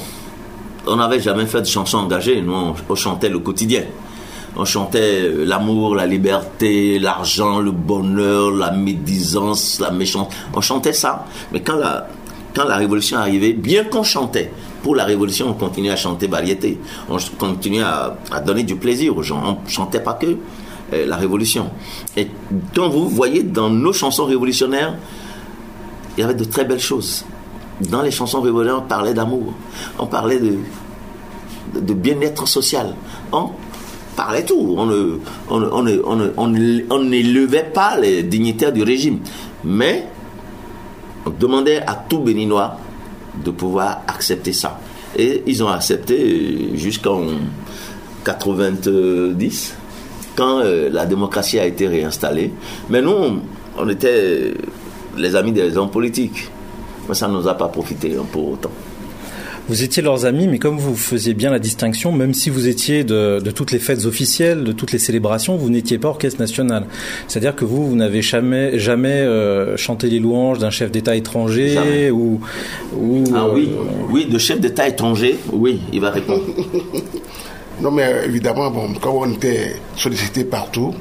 on 0.87 0.97
n'avait 0.97 1.21
jamais 1.21 1.47
fait 1.47 1.63
de 1.63 1.67
chansons 1.67 1.99
engagées. 1.99 2.43
Nous, 2.43 2.53
on, 2.53 2.75
on 2.87 2.95
chantait 2.95 3.31
le 3.31 3.39
quotidien. 3.39 3.85
On 4.57 4.65
chantait 4.65 5.23
euh, 5.23 5.45
l'amour, 5.45 5.95
la 5.95 6.07
liberté, 6.07 6.99
l'argent, 6.99 7.61
le 7.61 7.73
bonheur, 7.73 8.51
la 8.53 8.71
médisance, 8.71 9.81
la 9.81 9.91
méchanceté. 9.91 10.37
On 10.55 10.61
chantait 10.61 10.93
ça. 10.93 11.27
Mais 11.53 11.61
quand 11.61 11.77
la, 11.77 12.77
révolution 12.77 13.19
arrivait, 13.19 13.53
bien 13.53 13.85
qu'on 13.85 14.05
chantait, 14.05 14.53
pour 14.83 14.95
la 14.95 15.05
révolution, 15.05 15.49
on 15.49 15.55
continuait 15.55 15.91
à 15.91 15.97
chanter 15.97 16.29
variété. 16.29 16.79
On 17.09 17.17
continuait 17.39 17.83
à, 17.83 18.17
donner 18.47 18.63
du 18.63 18.77
plaisir 18.77 19.17
aux 19.17 19.23
gens. 19.23 19.43
On 19.65 19.69
chantait 19.69 20.01
pas 20.01 20.15
que 20.15 20.37
euh, 20.93 21.07
la 21.07 21.17
révolution. 21.17 21.71
Et 22.17 22.29
quand 22.75 22.89
vous 22.89 23.09
voyez 23.09 23.43
dans 23.43 23.71
nos 23.71 23.93
chansons 23.93 24.27
révolutionnaires, 24.27 24.95
il 26.17 26.21
y 26.21 26.25
avait 26.25 26.35
de 26.35 26.45
très 26.45 26.65
belles 26.65 26.81
choses. 26.81 27.25
Dans 27.81 28.03
les 28.03 28.13
chansons 28.13 28.41
révolutionnaires, 28.41 28.85
on 28.85 28.89
parlait 28.89 29.15
d'amour, 29.15 29.53
on 29.99 30.07
parlait 30.07 30.39
de, 30.39 30.59
de, 31.75 31.81
de 31.81 31.95
bien-être 31.95 32.47
social, 32.47 32.95
on 33.33 33.51
parlait 34.17 34.45
tout. 34.45 34.75
On 34.77 34.87
ne- 34.87 35.19
on 35.51 35.63
on 35.63 35.87
on 36.37 36.55
on 36.91 37.63
pas 37.73 37.97
les 38.01 38.23
dignitaires 38.23 38.73
du 38.73 38.83
régime, 38.83 39.19
mais 39.65 40.07
on 41.27 41.31
demandait 41.31 41.83
à 41.87 41.95
tout 42.09 42.19
Béninois 42.21 42.77
de 43.45 43.51
pouvoir 43.51 44.03
accepter 44.07 44.53
ça. 44.53 44.79
Et 45.17 45.43
ils 45.47 45.63
ont 45.63 45.69
accepté 45.69 46.71
jusqu'en 46.75 47.23
90, 48.25 49.75
quand 50.37 50.59
euh, 50.61 50.89
la 50.93 51.07
démocratie 51.07 51.59
a 51.59 51.67
été 51.67 51.87
réinstallée. 51.87 52.53
Mais 52.91 53.01
nous, 53.01 53.11
on, 53.13 53.41
on 53.79 53.89
était 53.89 54.55
les 55.17 55.37
amis 55.37 55.53
des 55.53 55.77
hommes 55.77 55.91
politiques. 55.91 56.51
Mais 57.09 57.15
ça 57.15 57.29
ne 57.29 57.35
nous 57.35 57.47
a 57.47 57.55
pas 57.55 57.69
profité 57.69 58.17
hein, 58.19 58.25
pour 58.33 58.53
autant. 58.53 58.71
Vous 59.69 59.83
étiez 59.83 60.03
leurs 60.03 60.27
amis, 60.27 60.47
mais 60.47 60.59
comme 60.59 60.77
vous 60.77 60.95
faisiez 60.95 61.33
bien 61.33 61.51
la 61.51 61.59
distinction, 61.59 62.13
même 62.13 62.35
si 62.35 62.51
vous 62.51 62.69
étiez 62.69 63.03
de, 63.03 63.41
de 63.43 63.51
toutes 63.51 63.73
les 63.73 63.79
fêtes 63.79 64.05
officielles, 64.05 64.63
de 64.63 64.73
toutes 64.73 64.93
les 64.93 64.99
célébrations, 64.99 65.57
vous 65.57 65.71
n'étiez 65.71 65.97
pas 65.99 66.09
orchestre 66.09 66.39
national. 66.39 66.87
C'est-à-dire 67.29 67.57
que 67.57 67.65
vous, 67.65 67.89
vous 67.89 67.97
n'avez 67.97 68.21
jamais, 68.21 68.79
jamais 68.79 69.09
euh, 69.09 69.77
chanté 69.79 70.09
les 70.11 70.19
louanges 70.19 70.59
d'un 70.59 70.69
chef 70.71 70.91
d'État 70.91 71.17
étranger 71.17 71.71
Jamais. 71.71 72.11
ou, 72.11 72.41
ou 72.95 73.25
Ah 73.35 73.45
euh, 73.47 73.55
oui, 73.55 73.71
oui, 74.11 74.27
de 74.27 74.37
chef 74.39 74.61
d'État 74.61 74.87
étranger, 74.87 75.39
oui, 75.51 75.81
il 75.93 76.01
va 76.01 76.11
répondre. 76.11 76.43
Non, 77.81 77.91
mais 77.91 78.05
euh, 78.05 78.27
évidemment, 78.27 78.71
bon, 78.71 78.95
quand 79.01 79.13
on 79.13 79.33
était 79.33 79.75
sollicité 79.97 80.45
partout, 80.45 80.95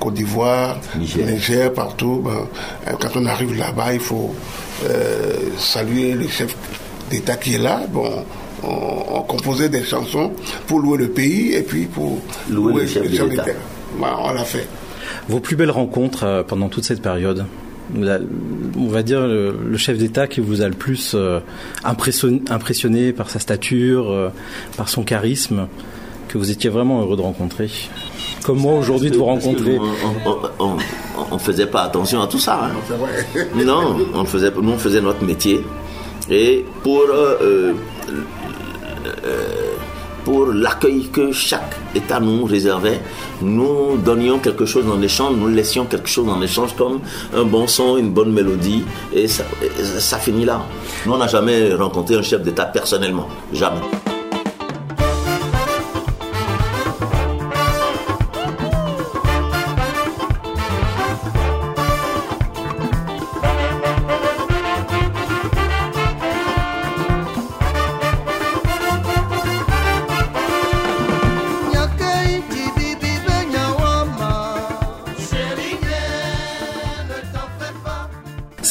Côte 0.00 0.14
d'Ivoire, 0.14 0.78
Niger. 0.98 1.24
Niger, 1.24 1.72
partout, 1.72 2.20
ben, 2.24 2.96
quand 3.00 3.10
on 3.14 3.26
arrive 3.26 3.56
là-bas, 3.56 3.94
il 3.94 4.00
faut 4.00 4.34
euh, 4.84 5.34
saluer 5.56 6.12
le 6.14 6.26
chef 6.28 6.54
d'État 7.10 7.36
qui 7.36 7.54
est 7.54 7.58
là. 7.58 7.82
Bon, 7.92 8.04
on, 8.62 8.68
on 9.18 9.22
composait 9.22 9.68
des 9.68 9.82
chansons 9.84 10.32
pour 10.66 10.80
louer 10.80 10.98
le 10.98 11.08
pays 11.08 11.52
et 11.54 11.62
puis 11.62 11.84
pour 11.86 12.18
Louer 12.50 12.82
le 12.82 12.86
chef 12.88 13.10
de 13.10 13.24
l'État. 13.24 13.44
Ben, 14.00 14.16
on 14.18 14.32
l'a 14.32 14.44
fait. 14.44 14.66
Vos 15.28 15.40
plus 15.40 15.56
belles 15.56 15.70
rencontres 15.70 16.24
euh, 16.24 16.42
pendant 16.42 16.68
toute 16.68 16.84
cette 16.84 17.00
période 17.02 17.44
La- 17.96 18.18
on 18.76 18.88
va 18.88 19.02
dire 19.02 19.20
le, 19.26 19.54
le 19.64 19.76
chef 19.78 19.98
d'État 19.98 20.26
qui 20.26 20.40
vous 20.40 20.60
a 20.62 20.68
le 20.68 20.74
plus 20.74 21.12
euh, 21.14 21.38
impressionné, 21.84 22.42
impressionné 22.50 23.12
par 23.12 23.30
sa 23.30 23.38
stature, 23.38 24.10
euh, 24.10 24.28
par 24.76 24.88
son 24.88 25.04
charisme, 25.04 25.68
que 26.28 26.38
vous 26.38 26.50
étiez 26.50 26.68
vraiment 26.70 27.00
heureux 27.00 27.16
de 27.16 27.22
rencontrer? 27.22 27.70
Comme 28.44 28.58
moi 28.58 28.74
aujourd'hui 28.74 29.10
de 29.10 29.16
vous 29.16 29.24
rencontrer. 29.24 29.78
On, 30.58 30.76
on 31.30 31.38
faisait 31.38 31.66
pas 31.66 31.82
attention 31.82 32.20
à 32.20 32.26
tout 32.26 32.38
ça. 32.40 32.64
hein. 32.64 33.40
Non, 33.64 33.96
on 34.14 34.24
faisait, 34.24 34.50
nous 34.60 34.72
on 34.72 34.78
faisait 34.78 35.00
notre 35.00 35.24
métier. 35.24 35.60
Et 36.30 36.64
pour, 36.82 37.02
euh, 37.10 37.72
euh, 38.10 39.74
pour 40.24 40.46
l'accueil 40.46 41.08
que 41.12 41.30
chaque 41.30 41.76
État 41.94 42.18
nous 42.18 42.44
réservait, 42.44 43.00
nous 43.42 43.96
donnions 43.98 44.38
quelque 44.38 44.66
chose 44.66 44.84
en 44.88 45.00
échange, 45.00 45.36
nous 45.36 45.48
laissions 45.48 45.84
quelque 45.84 46.08
chose 46.08 46.28
en 46.28 46.42
échange 46.42 46.74
comme 46.74 47.00
un 47.34 47.44
bon 47.44 47.68
son, 47.68 47.96
une 47.96 48.10
bonne 48.10 48.32
mélodie, 48.32 48.84
et 49.12 49.28
ça, 49.28 49.44
et 49.62 49.84
ça 49.84 50.18
finit 50.18 50.44
là. 50.44 50.62
Nous, 51.04 51.12
on 51.12 51.18
n'a 51.18 51.28
jamais 51.28 51.72
rencontré 51.74 52.16
un 52.16 52.22
chef 52.22 52.42
d'État 52.42 52.64
personnellement, 52.64 53.28
jamais. 53.52 53.82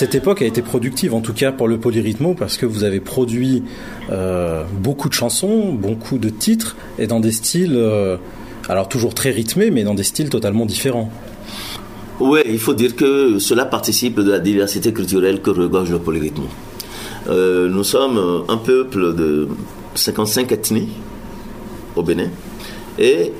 Cette 0.06 0.14
époque 0.14 0.44
a 0.44 0.46
été 0.46 0.62
productive, 0.62 1.16
en 1.16 1.20
tout 1.20 1.34
cas 1.34 1.52
pour 1.52 1.68
le 1.68 1.80
polyrythmo, 1.80 2.36
parce 2.36 2.58
que 2.58 2.68
vous 2.68 2.84
avez 2.84 3.00
produit 3.00 3.64
euh, 4.12 4.64
beaucoup 4.80 5.10
de 5.10 5.16
chansons, 5.16 5.74
beaucoup 5.74 6.20
de 6.20 6.30
titres, 6.30 6.76
et 7.00 7.08
dans 7.08 7.20
des 7.20 7.32
styles, 7.32 7.74
euh, 7.76 8.16
alors 8.70 8.88
toujours 8.88 9.16
très 9.16 9.32
rythmés, 9.32 9.72
mais 9.72 9.84
dans 9.84 9.96
des 9.96 10.04
styles 10.04 10.30
totalement 10.30 10.68
différents. 10.68 11.10
Oui, 12.20 12.42
il 12.46 12.60
faut 12.60 12.76
dire 12.76 12.96
que 12.96 13.40
cela 13.40 13.66
participe 13.66 14.20
de 14.20 14.30
la 14.30 14.38
diversité 14.38 14.94
culturelle 14.94 15.42
que 15.42 15.50
regorge 15.50 15.90
le 15.90 15.98
polyrythme. 15.98 16.44
Euh, 17.28 17.68
nous 17.68 17.84
sommes 17.84 18.44
un 18.48 18.58
peuple 18.58 19.16
de 19.16 19.48
55 19.96 20.52
ethnies 20.52 20.90
au 21.96 22.04
Bénin 22.04 22.30
et 23.00 23.32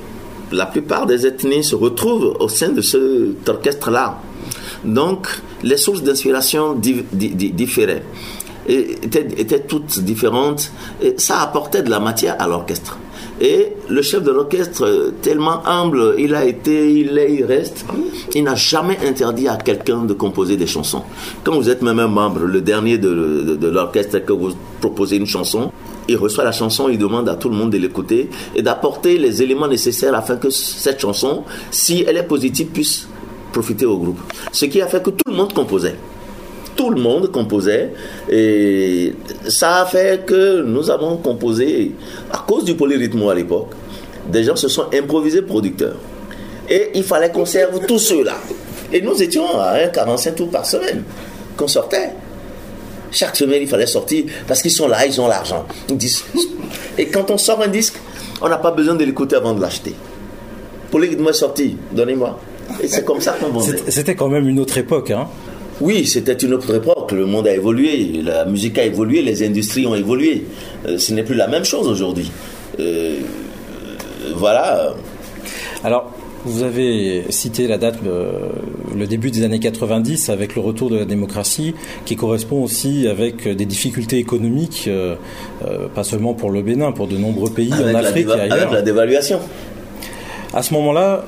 la 0.50 0.66
plupart 0.66 1.06
des 1.06 1.28
ethnies 1.28 1.62
se 1.62 1.76
retrouvent 1.76 2.36
au 2.40 2.48
sein 2.48 2.70
de 2.70 2.80
cet 2.80 3.48
orchestre-là. 3.48 4.20
Donc, 4.84 5.28
les 5.62 5.76
sources 5.76 6.02
d'inspiration 6.02 6.74
di- 6.74 7.04
di- 7.12 7.30
di- 7.34 7.52
différaient 7.52 8.02
étaient, 8.68 9.60
toutes 9.60 10.00
différentes 10.00 10.70
et 11.00 11.14
ça 11.18 11.40
apportait 11.40 11.82
de 11.82 11.90
la 11.90 12.00
matière 12.00 12.36
à 12.40 12.48
l'orchestre. 12.48 12.98
Et 13.40 13.74
le 13.88 14.00
chef 14.02 14.22
de 14.22 14.30
l'orchestre, 14.30 15.12
tellement 15.20 15.64
humble, 15.66 16.14
il 16.18 16.34
a 16.34 16.44
été, 16.46 16.90
il 16.92 17.16
est, 17.18 17.34
il 17.34 17.44
reste, 17.44 17.84
il 18.34 18.42
n'a 18.44 18.54
jamais 18.54 18.98
interdit 19.06 19.46
à 19.46 19.56
quelqu'un 19.56 20.04
de 20.04 20.14
composer 20.14 20.56
des 20.56 20.66
chansons. 20.66 21.02
Quand 21.44 21.54
vous 21.54 21.68
êtes 21.68 21.82
même 21.82 22.00
un 22.00 22.08
membre, 22.08 22.40
le 22.40 22.60
dernier 22.62 22.96
de, 22.98 23.10
de- 23.46 23.56
de 23.56 23.68
l'orchestre, 23.68 24.18
que 24.24 24.32
vous 24.32 24.52
proposez 24.80 25.16
une 25.16 25.26
chanson, 25.26 25.70
il 26.08 26.16
reçoit 26.16 26.44
la 26.44 26.52
chanson, 26.52 26.88
il 26.88 26.98
demande 26.98 27.28
à 27.28 27.34
tout 27.34 27.50
le 27.50 27.56
monde 27.56 27.70
de 27.70 27.78
l'écouter 27.78 28.30
et 28.54 28.62
d'apporter 28.62 29.18
les 29.18 29.42
éléments 29.42 29.68
nécessaires 29.68 30.14
afin 30.14 30.36
que 30.38 30.48
cette 30.50 30.98
chanson, 31.00 31.42
si 31.70 32.04
elle 32.08 32.16
est 32.16 32.22
positive, 32.26 32.68
puisse 32.68 33.06
profiter 33.56 33.86
au 33.86 33.96
groupe. 33.96 34.20
Ce 34.52 34.66
qui 34.66 34.82
a 34.82 34.86
fait 34.86 35.02
que 35.02 35.10
tout 35.10 35.30
le 35.30 35.34
monde 35.34 35.52
composait. 35.54 35.96
Tout 36.76 36.90
le 36.90 37.00
monde 37.00 37.32
composait 37.32 37.94
et 38.30 39.14
ça 39.48 39.80
a 39.80 39.86
fait 39.86 40.26
que 40.26 40.62
nous 40.62 40.90
avons 40.90 41.16
composé 41.16 41.92
à 42.30 42.44
cause 42.46 42.64
du 42.64 42.74
polyrythme 42.74 43.26
à 43.28 43.34
l'époque 43.34 43.72
des 44.28 44.44
gens 44.44 44.56
se 44.56 44.68
sont 44.68 44.86
improvisés 44.92 45.40
producteurs. 45.42 45.96
Et 46.68 46.90
il 46.94 47.04
fallait 47.04 47.30
qu'on 47.30 47.46
serve 47.46 47.86
tous 47.86 47.98
ceux-là. 47.98 48.34
Et 48.92 49.00
nous 49.00 49.22
étions 49.22 49.58
à 49.58 49.76
un 49.84 49.88
45 49.88 50.34
tours 50.34 50.50
par 50.50 50.66
semaine 50.66 51.04
qu'on 51.56 51.68
sortait. 51.68 52.10
Chaque 53.10 53.36
semaine 53.36 53.62
il 53.62 53.68
fallait 53.68 53.86
sortir 53.86 54.24
parce 54.46 54.60
qu'ils 54.60 54.72
sont 54.72 54.88
là 54.88 55.06
ils 55.06 55.18
ont 55.20 55.28
l'argent. 55.28 55.64
Et 56.98 57.06
quand 57.06 57.30
on 57.30 57.38
sort 57.38 57.62
un 57.62 57.68
disque 57.68 57.94
on 58.42 58.48
n'a 58.50 58.58
pas 58.58 58.72
besoin 58.72 58.96
de 58.96 59.04
l'écouter 59.04 59.36
avant 59.36 59.54
de 59.54 59.62
l'acheter. 59.62 59.94
Polyrythme 60.90 61.28
est 61.28 61.32
sorti 61.32 61.76
donnez-moi 61.92 62.38
et 62.82 62.88
c'est 62.88 63.04
comme 63.04 63.20
ça 63.20 63.32
qu'on 63.32 63.48
vendait 63.48 63.78
C'était 63.88 64.14
quand 64.14 64.28
même 64.28 64.48
une 64.48 64.58
autre 64.58 64.78
époque, 64.78 65.10
hein. 65.10 65.28
oui, 65.80 66.06
c'était 66.06 66.34
une 66.34 66.54
autre 66.54 66.74
époque. 66.74 67.12
Le 67.12 67.26
monde 67.26 67.46
a 67.46 67.54
évolué, 67.54 68.22
la 68.24 68.44
musique 68.44 68.78
a 68.78 68.84
évolué, 68.84 69.22
les 69.22 69.46
industries 69.46 69.86
ont 69.86 69.94
évolué. 69.94 70.44
Euh, 70.86 70.98
ce 70.98 71.12
n'est 71.12 71.22
plus 71.22 71.34
la 71.34 71.48
même 71.48 71.64
chose 71.64 71.88
aujourd'hui. 71.88 72.30
Euh, 72.80 73.18
voilà. 74.34 74.94
Alors, 75.84 76.12
vous 76.44 76.62
avez 76.62 77.24
cité 77.30 77.66
la 77.66 77.78
date, 77.78 77.98
le, 78.04 79.06
début 79.06 79.30
des 79.30 79.44
années 79.44 79.58
90, 79.58 80.28
avec 80.28 80.54
le 80.54 80.62
retour 80.62 80.90
de 80.90 80.96
la 80.96 81.04
démocratie, 81.04 81.74
qui 82.04 82.14
correspond 82.16 82.62
aussi 82.62 83.08
avec 83.08 83.48
des 83.48 83.66
difficultés 83.66 84.18
économiques, 84.18 84.88
pas 85.94 86.04
seulement 86.04 86.34
pour 86.34 86.50
le 86.50 86.62
Bénin, 86.62 86.92
pour 86.92 87.08
de 87.08 87.16
nombreux 87.16 87.50
pays 87.50 87.72
en 87.72 87.94
Afrique 87.94 88.28
et 88.28 88.40
ailleurs. 88.40 88.52
Avec 88.52 88.70
la 88.72 88.82
dévaluation. 88.82 89.40
À 90.54 90.62
ce 90.62 90.72
moment-là, 90.74 91.24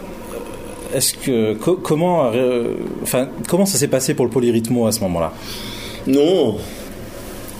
est-ce 0.94 1.14
que 1.14 1.54
comment, 1.54 2.30
enfin, 3.02 3.28
comment 3.48 3.66
ça 3.66 3.78
s'est 3.78 3.88
passé 3.88 4.14
pour 4.14 4.24
le 4.24 4.30
polyrythmo 4.30 4.86
à 4.86 4.92
ce 4.92 5.00
moment-là? 5.00 5.32
Non, 6.06 6.56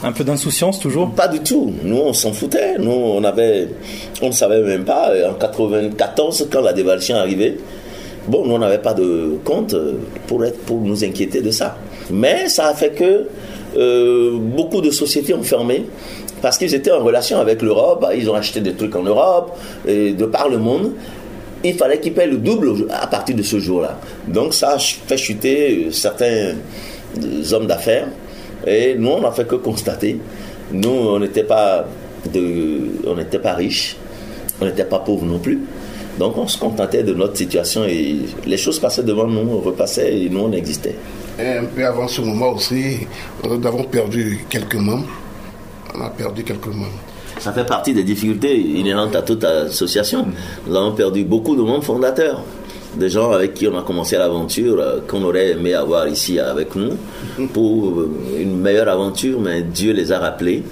un 0.03 0.13
peu 0.13 0.23
d'insouciance 0.23 0.79
toujours? 0.79 1.11
Pas 1.11 1.29
du 1.29 1.41
tout. 1.41 1.73
Nous, 1.83 1.97
on 1.97 2.13
s'en 2.13 2.33
foutait. 2.33 2.79
Nous, 2.79 2.91
on 2.91 3.25
avait, 3.25 3.69
on 4.23 4.29
ne 4.29 4.33
savait 4.33 4.63
même 4.63 4.85
pas. 4.85 5.11
En 5.29 5.35
94, 5.35 6.49
quand 6.51 6.61
la 6.61 6.73
dévaluation 6.73 7.17
arrivait, 7.17 7.57
bon, 8.29 8.47
nous, 8.47 8.55
on 8.55 8.59
n'avait 8.59 8.79
pas 8.79 8.95
de 8.95 9.39
compte 9.45 9.75
pour, 10.29 10.45
être, 10.45 10.59
pour 10.61 10.81
nous 10.81 11.05
inquiéter 11.05 11.41
de 11.41 11.51
ça. 11.51 11.77
Mais 12.11 12.49
ça 12.49 12.69
a 12.69 12.75
fait 12.75 12.91
que 12.91 13.27
euh, 13.77 14.39
beaucoup 14.39 14.81
de 14.81 14.91
sociétés 14.91 15.35
ont 15.35 15.43
fermé 15.43 15.85
parce 16.41 16.57
qu'ils 16.59 16.75
étaient 16.75 16.93
en 16.93 17.03
relation 17.03 17.41
avec 17.41 17.61
l'Europe. 17.61 18.07
Ils 18.17 18.31
ont 18.31 18.35
acheté 18.35 18.61
des 18.61 18.75
trucs 18.75 18.95
en 18.95 19.03
Europe 19.03 19.59
et 19.87 20.13
de 20.13 20.25
par 20.27 20.49
le 20.49 20.59
monde. 20.59 20.93
Il 21.65 21.75
fallait 21.75 21.99
qu'ils 21.99 22.13
payent 22.13 22.31
le 22.31 22.37
double 22.37 22.87
à 22.91 23.07
partir 23.07 23.35
de 23.35 23.43
ce 23.43 23.59
jour-là. 23.59 23.99
Donc 24.27 24.55
ça 24.55 24.75
a 24.75 24.79
fait 24.79 25.17
chuter 25.17 25.89
certains 25.91 26.55
hommes 27.53 27.67
d'affaires 27.67 28.09
et 28.67 28.95
nous, 28.97 29.11
on 29.11 29.21
n'a 29.21 29.33
fait 29.33 29.47
que 29.47 29.57
constater. 29.57 30.19
Nous, 30.73 30.91
on 30.91 31.19
n'était 31.19 31.45
pas, 31.45 31.87
pas 33.43 33.55
riches, 33.55 33.97
on 34.61 34.67
n'était 34.67 34.85
pas 34.85 34.99
pauvres 34.99 35.25
non 35.25 35.39
plus. 35.39 35.61
Donc 36.19 36.37
on 36.37 36.49
se 36.49 36.59
contentait 36.59 37.05
de 37.05 37.15
notre 37.15 37.37
situation 37.37 37.85
et 37.85 38.17
les 38.45 38.57
choses 38.57 38.81
passaient 38.81 39.05
devant 39.05 39.27
nous, 39.27 39.63
on 39.65 39.85
et 40.01 40.29
nous 40.29 40.41
on 40.41 40.53
existait. 40.53 40.97
Et 41.39 41.47
un 41.47 41.65
peu 41.65 41.87
avant 41.87 42.09
ce 42.09 42.21
moment 42.21 42.51
aussi, 42.51 43.07
nous 43.45 43.67
avons 43.67 43.85
perdu 43.85 44.45
quelques 44.51 44.75
membres. 44.75 45.09
On 45.95 46.01
a 46.01 46.11
perdu 46.11 46.43
quelques 46.43 46.67
membres. 46.67 46.99
Ça 47.49 47.55
fait 47.55 47.65
partie 47.65 47.95
des 47.95 48.05
difficultés 48.05 48.59
inhérentes 48.61 49.17
à 49.17 49.23
toute 49.23 49.43
association. 49.43 50.27
Nous 50.67 50.77
avons 50.77 50.93
perdu 50.93 51.25
beaucoup 51.25 51.57
de 51.57 51.63
membres 51.63 51.83
fondateurs 51.83 52.43
des 52.95 53.09
gens 53.09 53.33
avec 53.33 53.55
qui 53.55 53.67
on 53.67 53.79
a 53.79 53.83
commencé 53.83 54.19
l'aventure, 54.19 54.79
euh, 54.79 54.99
qu'on 55.09 55.23
aurait 55.23 55.53
aimé 55.53 55.73
avoir 55.73 56.09
ici 56.09 56.39
avec 56.39 56.75
nous 56.75 56.91
pour 57.55 58.01
euh, 58.01 58.11
une 58.39 58.61
meilleure 58.61 58.89
aventure, 58.89 59.41
mais 59.41 59.63
Dieu 59.63 59.95
les 59.95 60.13
a 60.13 60.19
rappelés. 60.19 60.63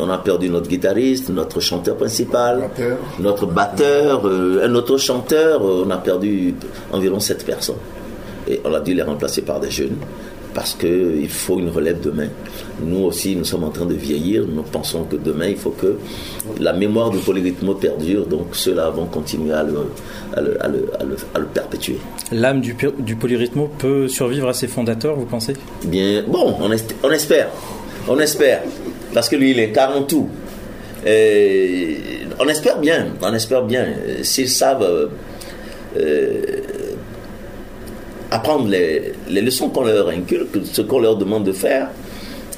On 0.00 0.10
a 0.10 0.18
perdu 0.18 0.48
notre 0.48 0.68
guitariste, 0.68 1.30
notre 1.30 1.60
chanteur 1.60 1.96
principal, 1.96 2.68
notre 3.20 3.46
batteur, 3.46 4.26
euh, 4.26 4.66
un 4.66 4.74
autre 4.74 4.96
chanteur. 4.96 5.62
On 5.62 5.88
a 5.90 5.98
perdu 5.98 6.56
environ 6.92 7.20
sept 7.20 7.46
personnes. 7.46 7.76
Et 8.48 8.60
on 8.64 8.74
a 8.74 8.80
dû 8.80 8.92
les 8.92 9.02
remplacer 9.02 9.42
par 9.42 9.60
des 9.60 9.70
jeunes 9.70 9.98
parce 10.54 10.74
qu'il 10.74 11.28
faut 11.28 11.58
une 11.58 11.68
relève 11.68 12.00
demain. 12.00 12.28
Nous 12.82 13.04
aussi, 13.04 13.34
nous 13.34 13.44
sommes 13.44 13.64
en 13.64 13.70
train 13.70 13.86
de 13.86 13.94
vieillir. 13.94 14.44
Nous 14.46 14.62
pensons 14.62 15.04
que 15.04 15.16
demain, 15.16 15.48
il 15.48 15.56
faut 15.56 15.70
que 15.70 15.98
la 16.60 16.72
mémoire 16.72 17.10
du 17.10 17.18
polyrythme 17.18 17.74
perdure. 17.74 18.26
Donc, 18.26 18.54
ceux-là 18.54 18.90
vont 18.90 19.06
continuer 19.06 19.52
à 19.52 19.64
le, 19.64 19.90
à 20.36 21.38
le, 21.38 21.46
perpétuer. 21.52 21.98
L'âme 22.30 22.60
du, 22.60 22.76
du 23.00 23.16
polyrythme 23.16 23.68
peut 23.78 24.08
survivre 24.08 24.48
à 24.48 24.54
ses 24.54 24.68
fondateurs, 24.68 25.16
vous 25.16 25.26
pensez? 25.26 25.54
Bien, 25.84 26.22
bon, 26.26 26.56
on, 26.60 26.70
on, 27.02 27.10
espère. 27.10 27.48
On 28.08 28.18
espère. 28.18 28.62
Parce 29.12 29.28
que 29.28 29.36
lui, 29.36 29.50
il 29.50 29.60
incarne 29.60 30.06
tout. 30.06 30.28
Et 31.04 31.98
on 32.38 32.48
espère 32.48 32.78
bien. 32.78 33.08
On 33.20 33.34
espère 33.34 33.64
bien. 33.64 33.86
S'ils 34.22 34.48
savent. 34.48 35.10
Euh, 35.96 36.63
apprendre 38.34 38.68
les, 38.68 39.12
leçons 39.40 39.68
qu'on 39.68 39.84
leur 39.84 40.08
inculque, 40.08 40.58
ce 40.64 40.82
qu'on 40.82 40.98
leur 40.98 41.16
demande 41.16 41.44
de 41.44 41.52
faire, 41.52 41.90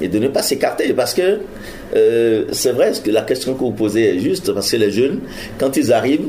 et 0.00 0.08
de 0.08 0.18
ne 0.18 0.28
pas 0.28 0.42
s'écarter. 0.42 0.92
Parce 0.94 1.12
que 1.12 1.40
euh, 1.94 2.44
c'est 2.52 2.72
vrai 2.72 2.92
que 3.02 3.10
la 3.10 3.22
question 3.22 3.54
que 3.54 3.60
vous 3.60 3.72
posez 3.72 4.16
est 4.16 4.18
juste, 4.18 4.52
parce 4.52 4.70
que 4.70 4.76
les 4.76 4.90
jeunes, 4.90 5.20
quand 5.58 5.76
ils 5.76 5.92
arrivent, 5.92 6.28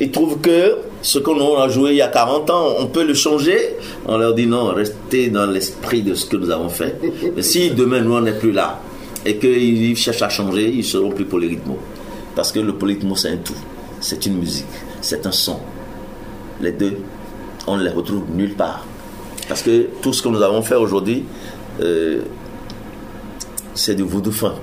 ils 0.00 0.10
trouvent 0.10 0.40
que 0.40 0.76
ce 1.02 1.18
qu'on 1.20 1.56
a 1.58 1.68
joué 1.68 1.92
il 1.92 1.96
y 1.96 2.02
a 2.02 2.08
40 2.08 2.50
ans, 2.50 2.74
on 2.80 2.86
peut 2.86 3.04
le 3.04 3.14
changer. 3.14 3.76
On 4.06 4.18
leur 4.18 4.34
dit 4.34 4.46
non, 4.46 4.66
restez 4.66 5.28
dans 5.28 5.46
l'esprit 5.46 6.02
de 6.02 6.14
ce 6.14 6.26
que 6.26 6.36
nous 6.36 6.50
avons 6.50 6.68
fait. 6.68 6.96
Mais 7.34 7.42
si 7.42 7.70
demain 7.70 8.00
nous 8.00 8.14
on 8.14 8.20
n'est 8.20 8.38
plus 8.38 8.52
là 8.52 8.80
et 9.24 9.36
qu'ils 9.36 9.96
cherchent 9.96 10.22
à 10.22 10.28
changer, 10.28 10.68
ils 10.68 10.84
seront 10.84 11.10
plus 11.10 11.24
polyrythmo. 11.24 11.78
Parce 12.36 12.52
que 12.52 12.60
le 12.60 12.74
polyrythmo 12.74 13.16
c'est 13.16 13.30
un 13.30 13.38
tout. 13.38 13.54
C'est 14.00 14.24
une 14.26 14.38
musique, 14.38 14.66
c'est 15.00 15.26
un 15.26 15.32
son. 15.32 15.58
Les 16.60 16.72
deux 16.72 16.96
on 17.68 17.76
ne 17.76 17.84
les 17.84 17.90
retrouve 17.90 18.24
nulle 18.34 18.54
part. 18.54 18.84
Parce 19.48 19.62
que 19.62 19.88
tout 20.02 20.12
ce 20.12 20.22
que 20.22 20.28
nous 20.28 20.42
avons 20.42 20.62
fait 20.62 20.74
aujourd'hui, 20.74 21.24
euh, 21.80 22.22
c'est 23.74 23.94
du 23.94 24.02
voodoo 24.02 24.32
funk. 24.32 24.62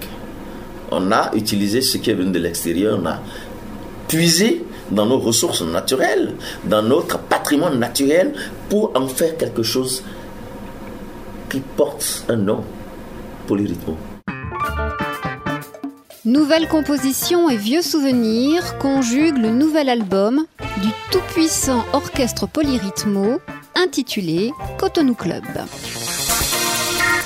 On 0.91 1.11
a 1.11 1.33
utilisé 1.35 1.81
ce 1.81 1.97
qui 1.97 2.11
est 2.11 2.13
venu 2.13 2.31
de 2.31 2.39
l'extérieur, 2.39 2.99
on 3.01 3.05
a 3.05 3.19
puisé 4.07 4.65
dans 4.91 5.05
nos 5.05 5.17
ressources 5.17 5.61
naturelles, 5.63 6.33
dans 6.65 6.83
notre 6.83 7.17
patrimoine 7.17 7.79
naturel, 7.79 8.33
pour 8.69 8.91
en 8.95 9.07
faire 9.07 9.37
quelque 9.37 9.63
chose 9.63 10.03
qui 11.49 11.59
porte 11.75 12.25
un 12.29 12.37
nom, 12.37 12.63
polyrythmo. 13.47 14.14
Nouvelle 16.25 16.67
composition 16.67 17.51
et 17.51 17.55
vieux 17.55 17.83
souvenirs 17.83 18.79
conjuguent 18.79 19.37
le 19.37 19.51
nouvel 19.51 19.89
album 19.89 20.47
du 20.81 20.87
tout-puissant 21.11 21.85
orchestre 21.93 22.47
polyrythmo 22.47 23.39
intitulé 23.75 24.51
Cotonou 24.79 25.13
Club. 25.13 25.43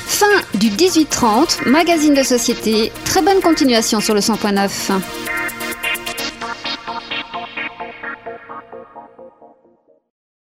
Fin 0.05 0.25
du 0.55 0.69
1830, 0.69 1.65
magazine 1.67 2.13
de 2.13 2.23
société. 2.23 2.91
Très 3.05 3.21
bonne 3.21 3.39
continuation 3.39 4.01
sur 4.01 4.13
le 4.13 4.19
100.9. 4.19 4.99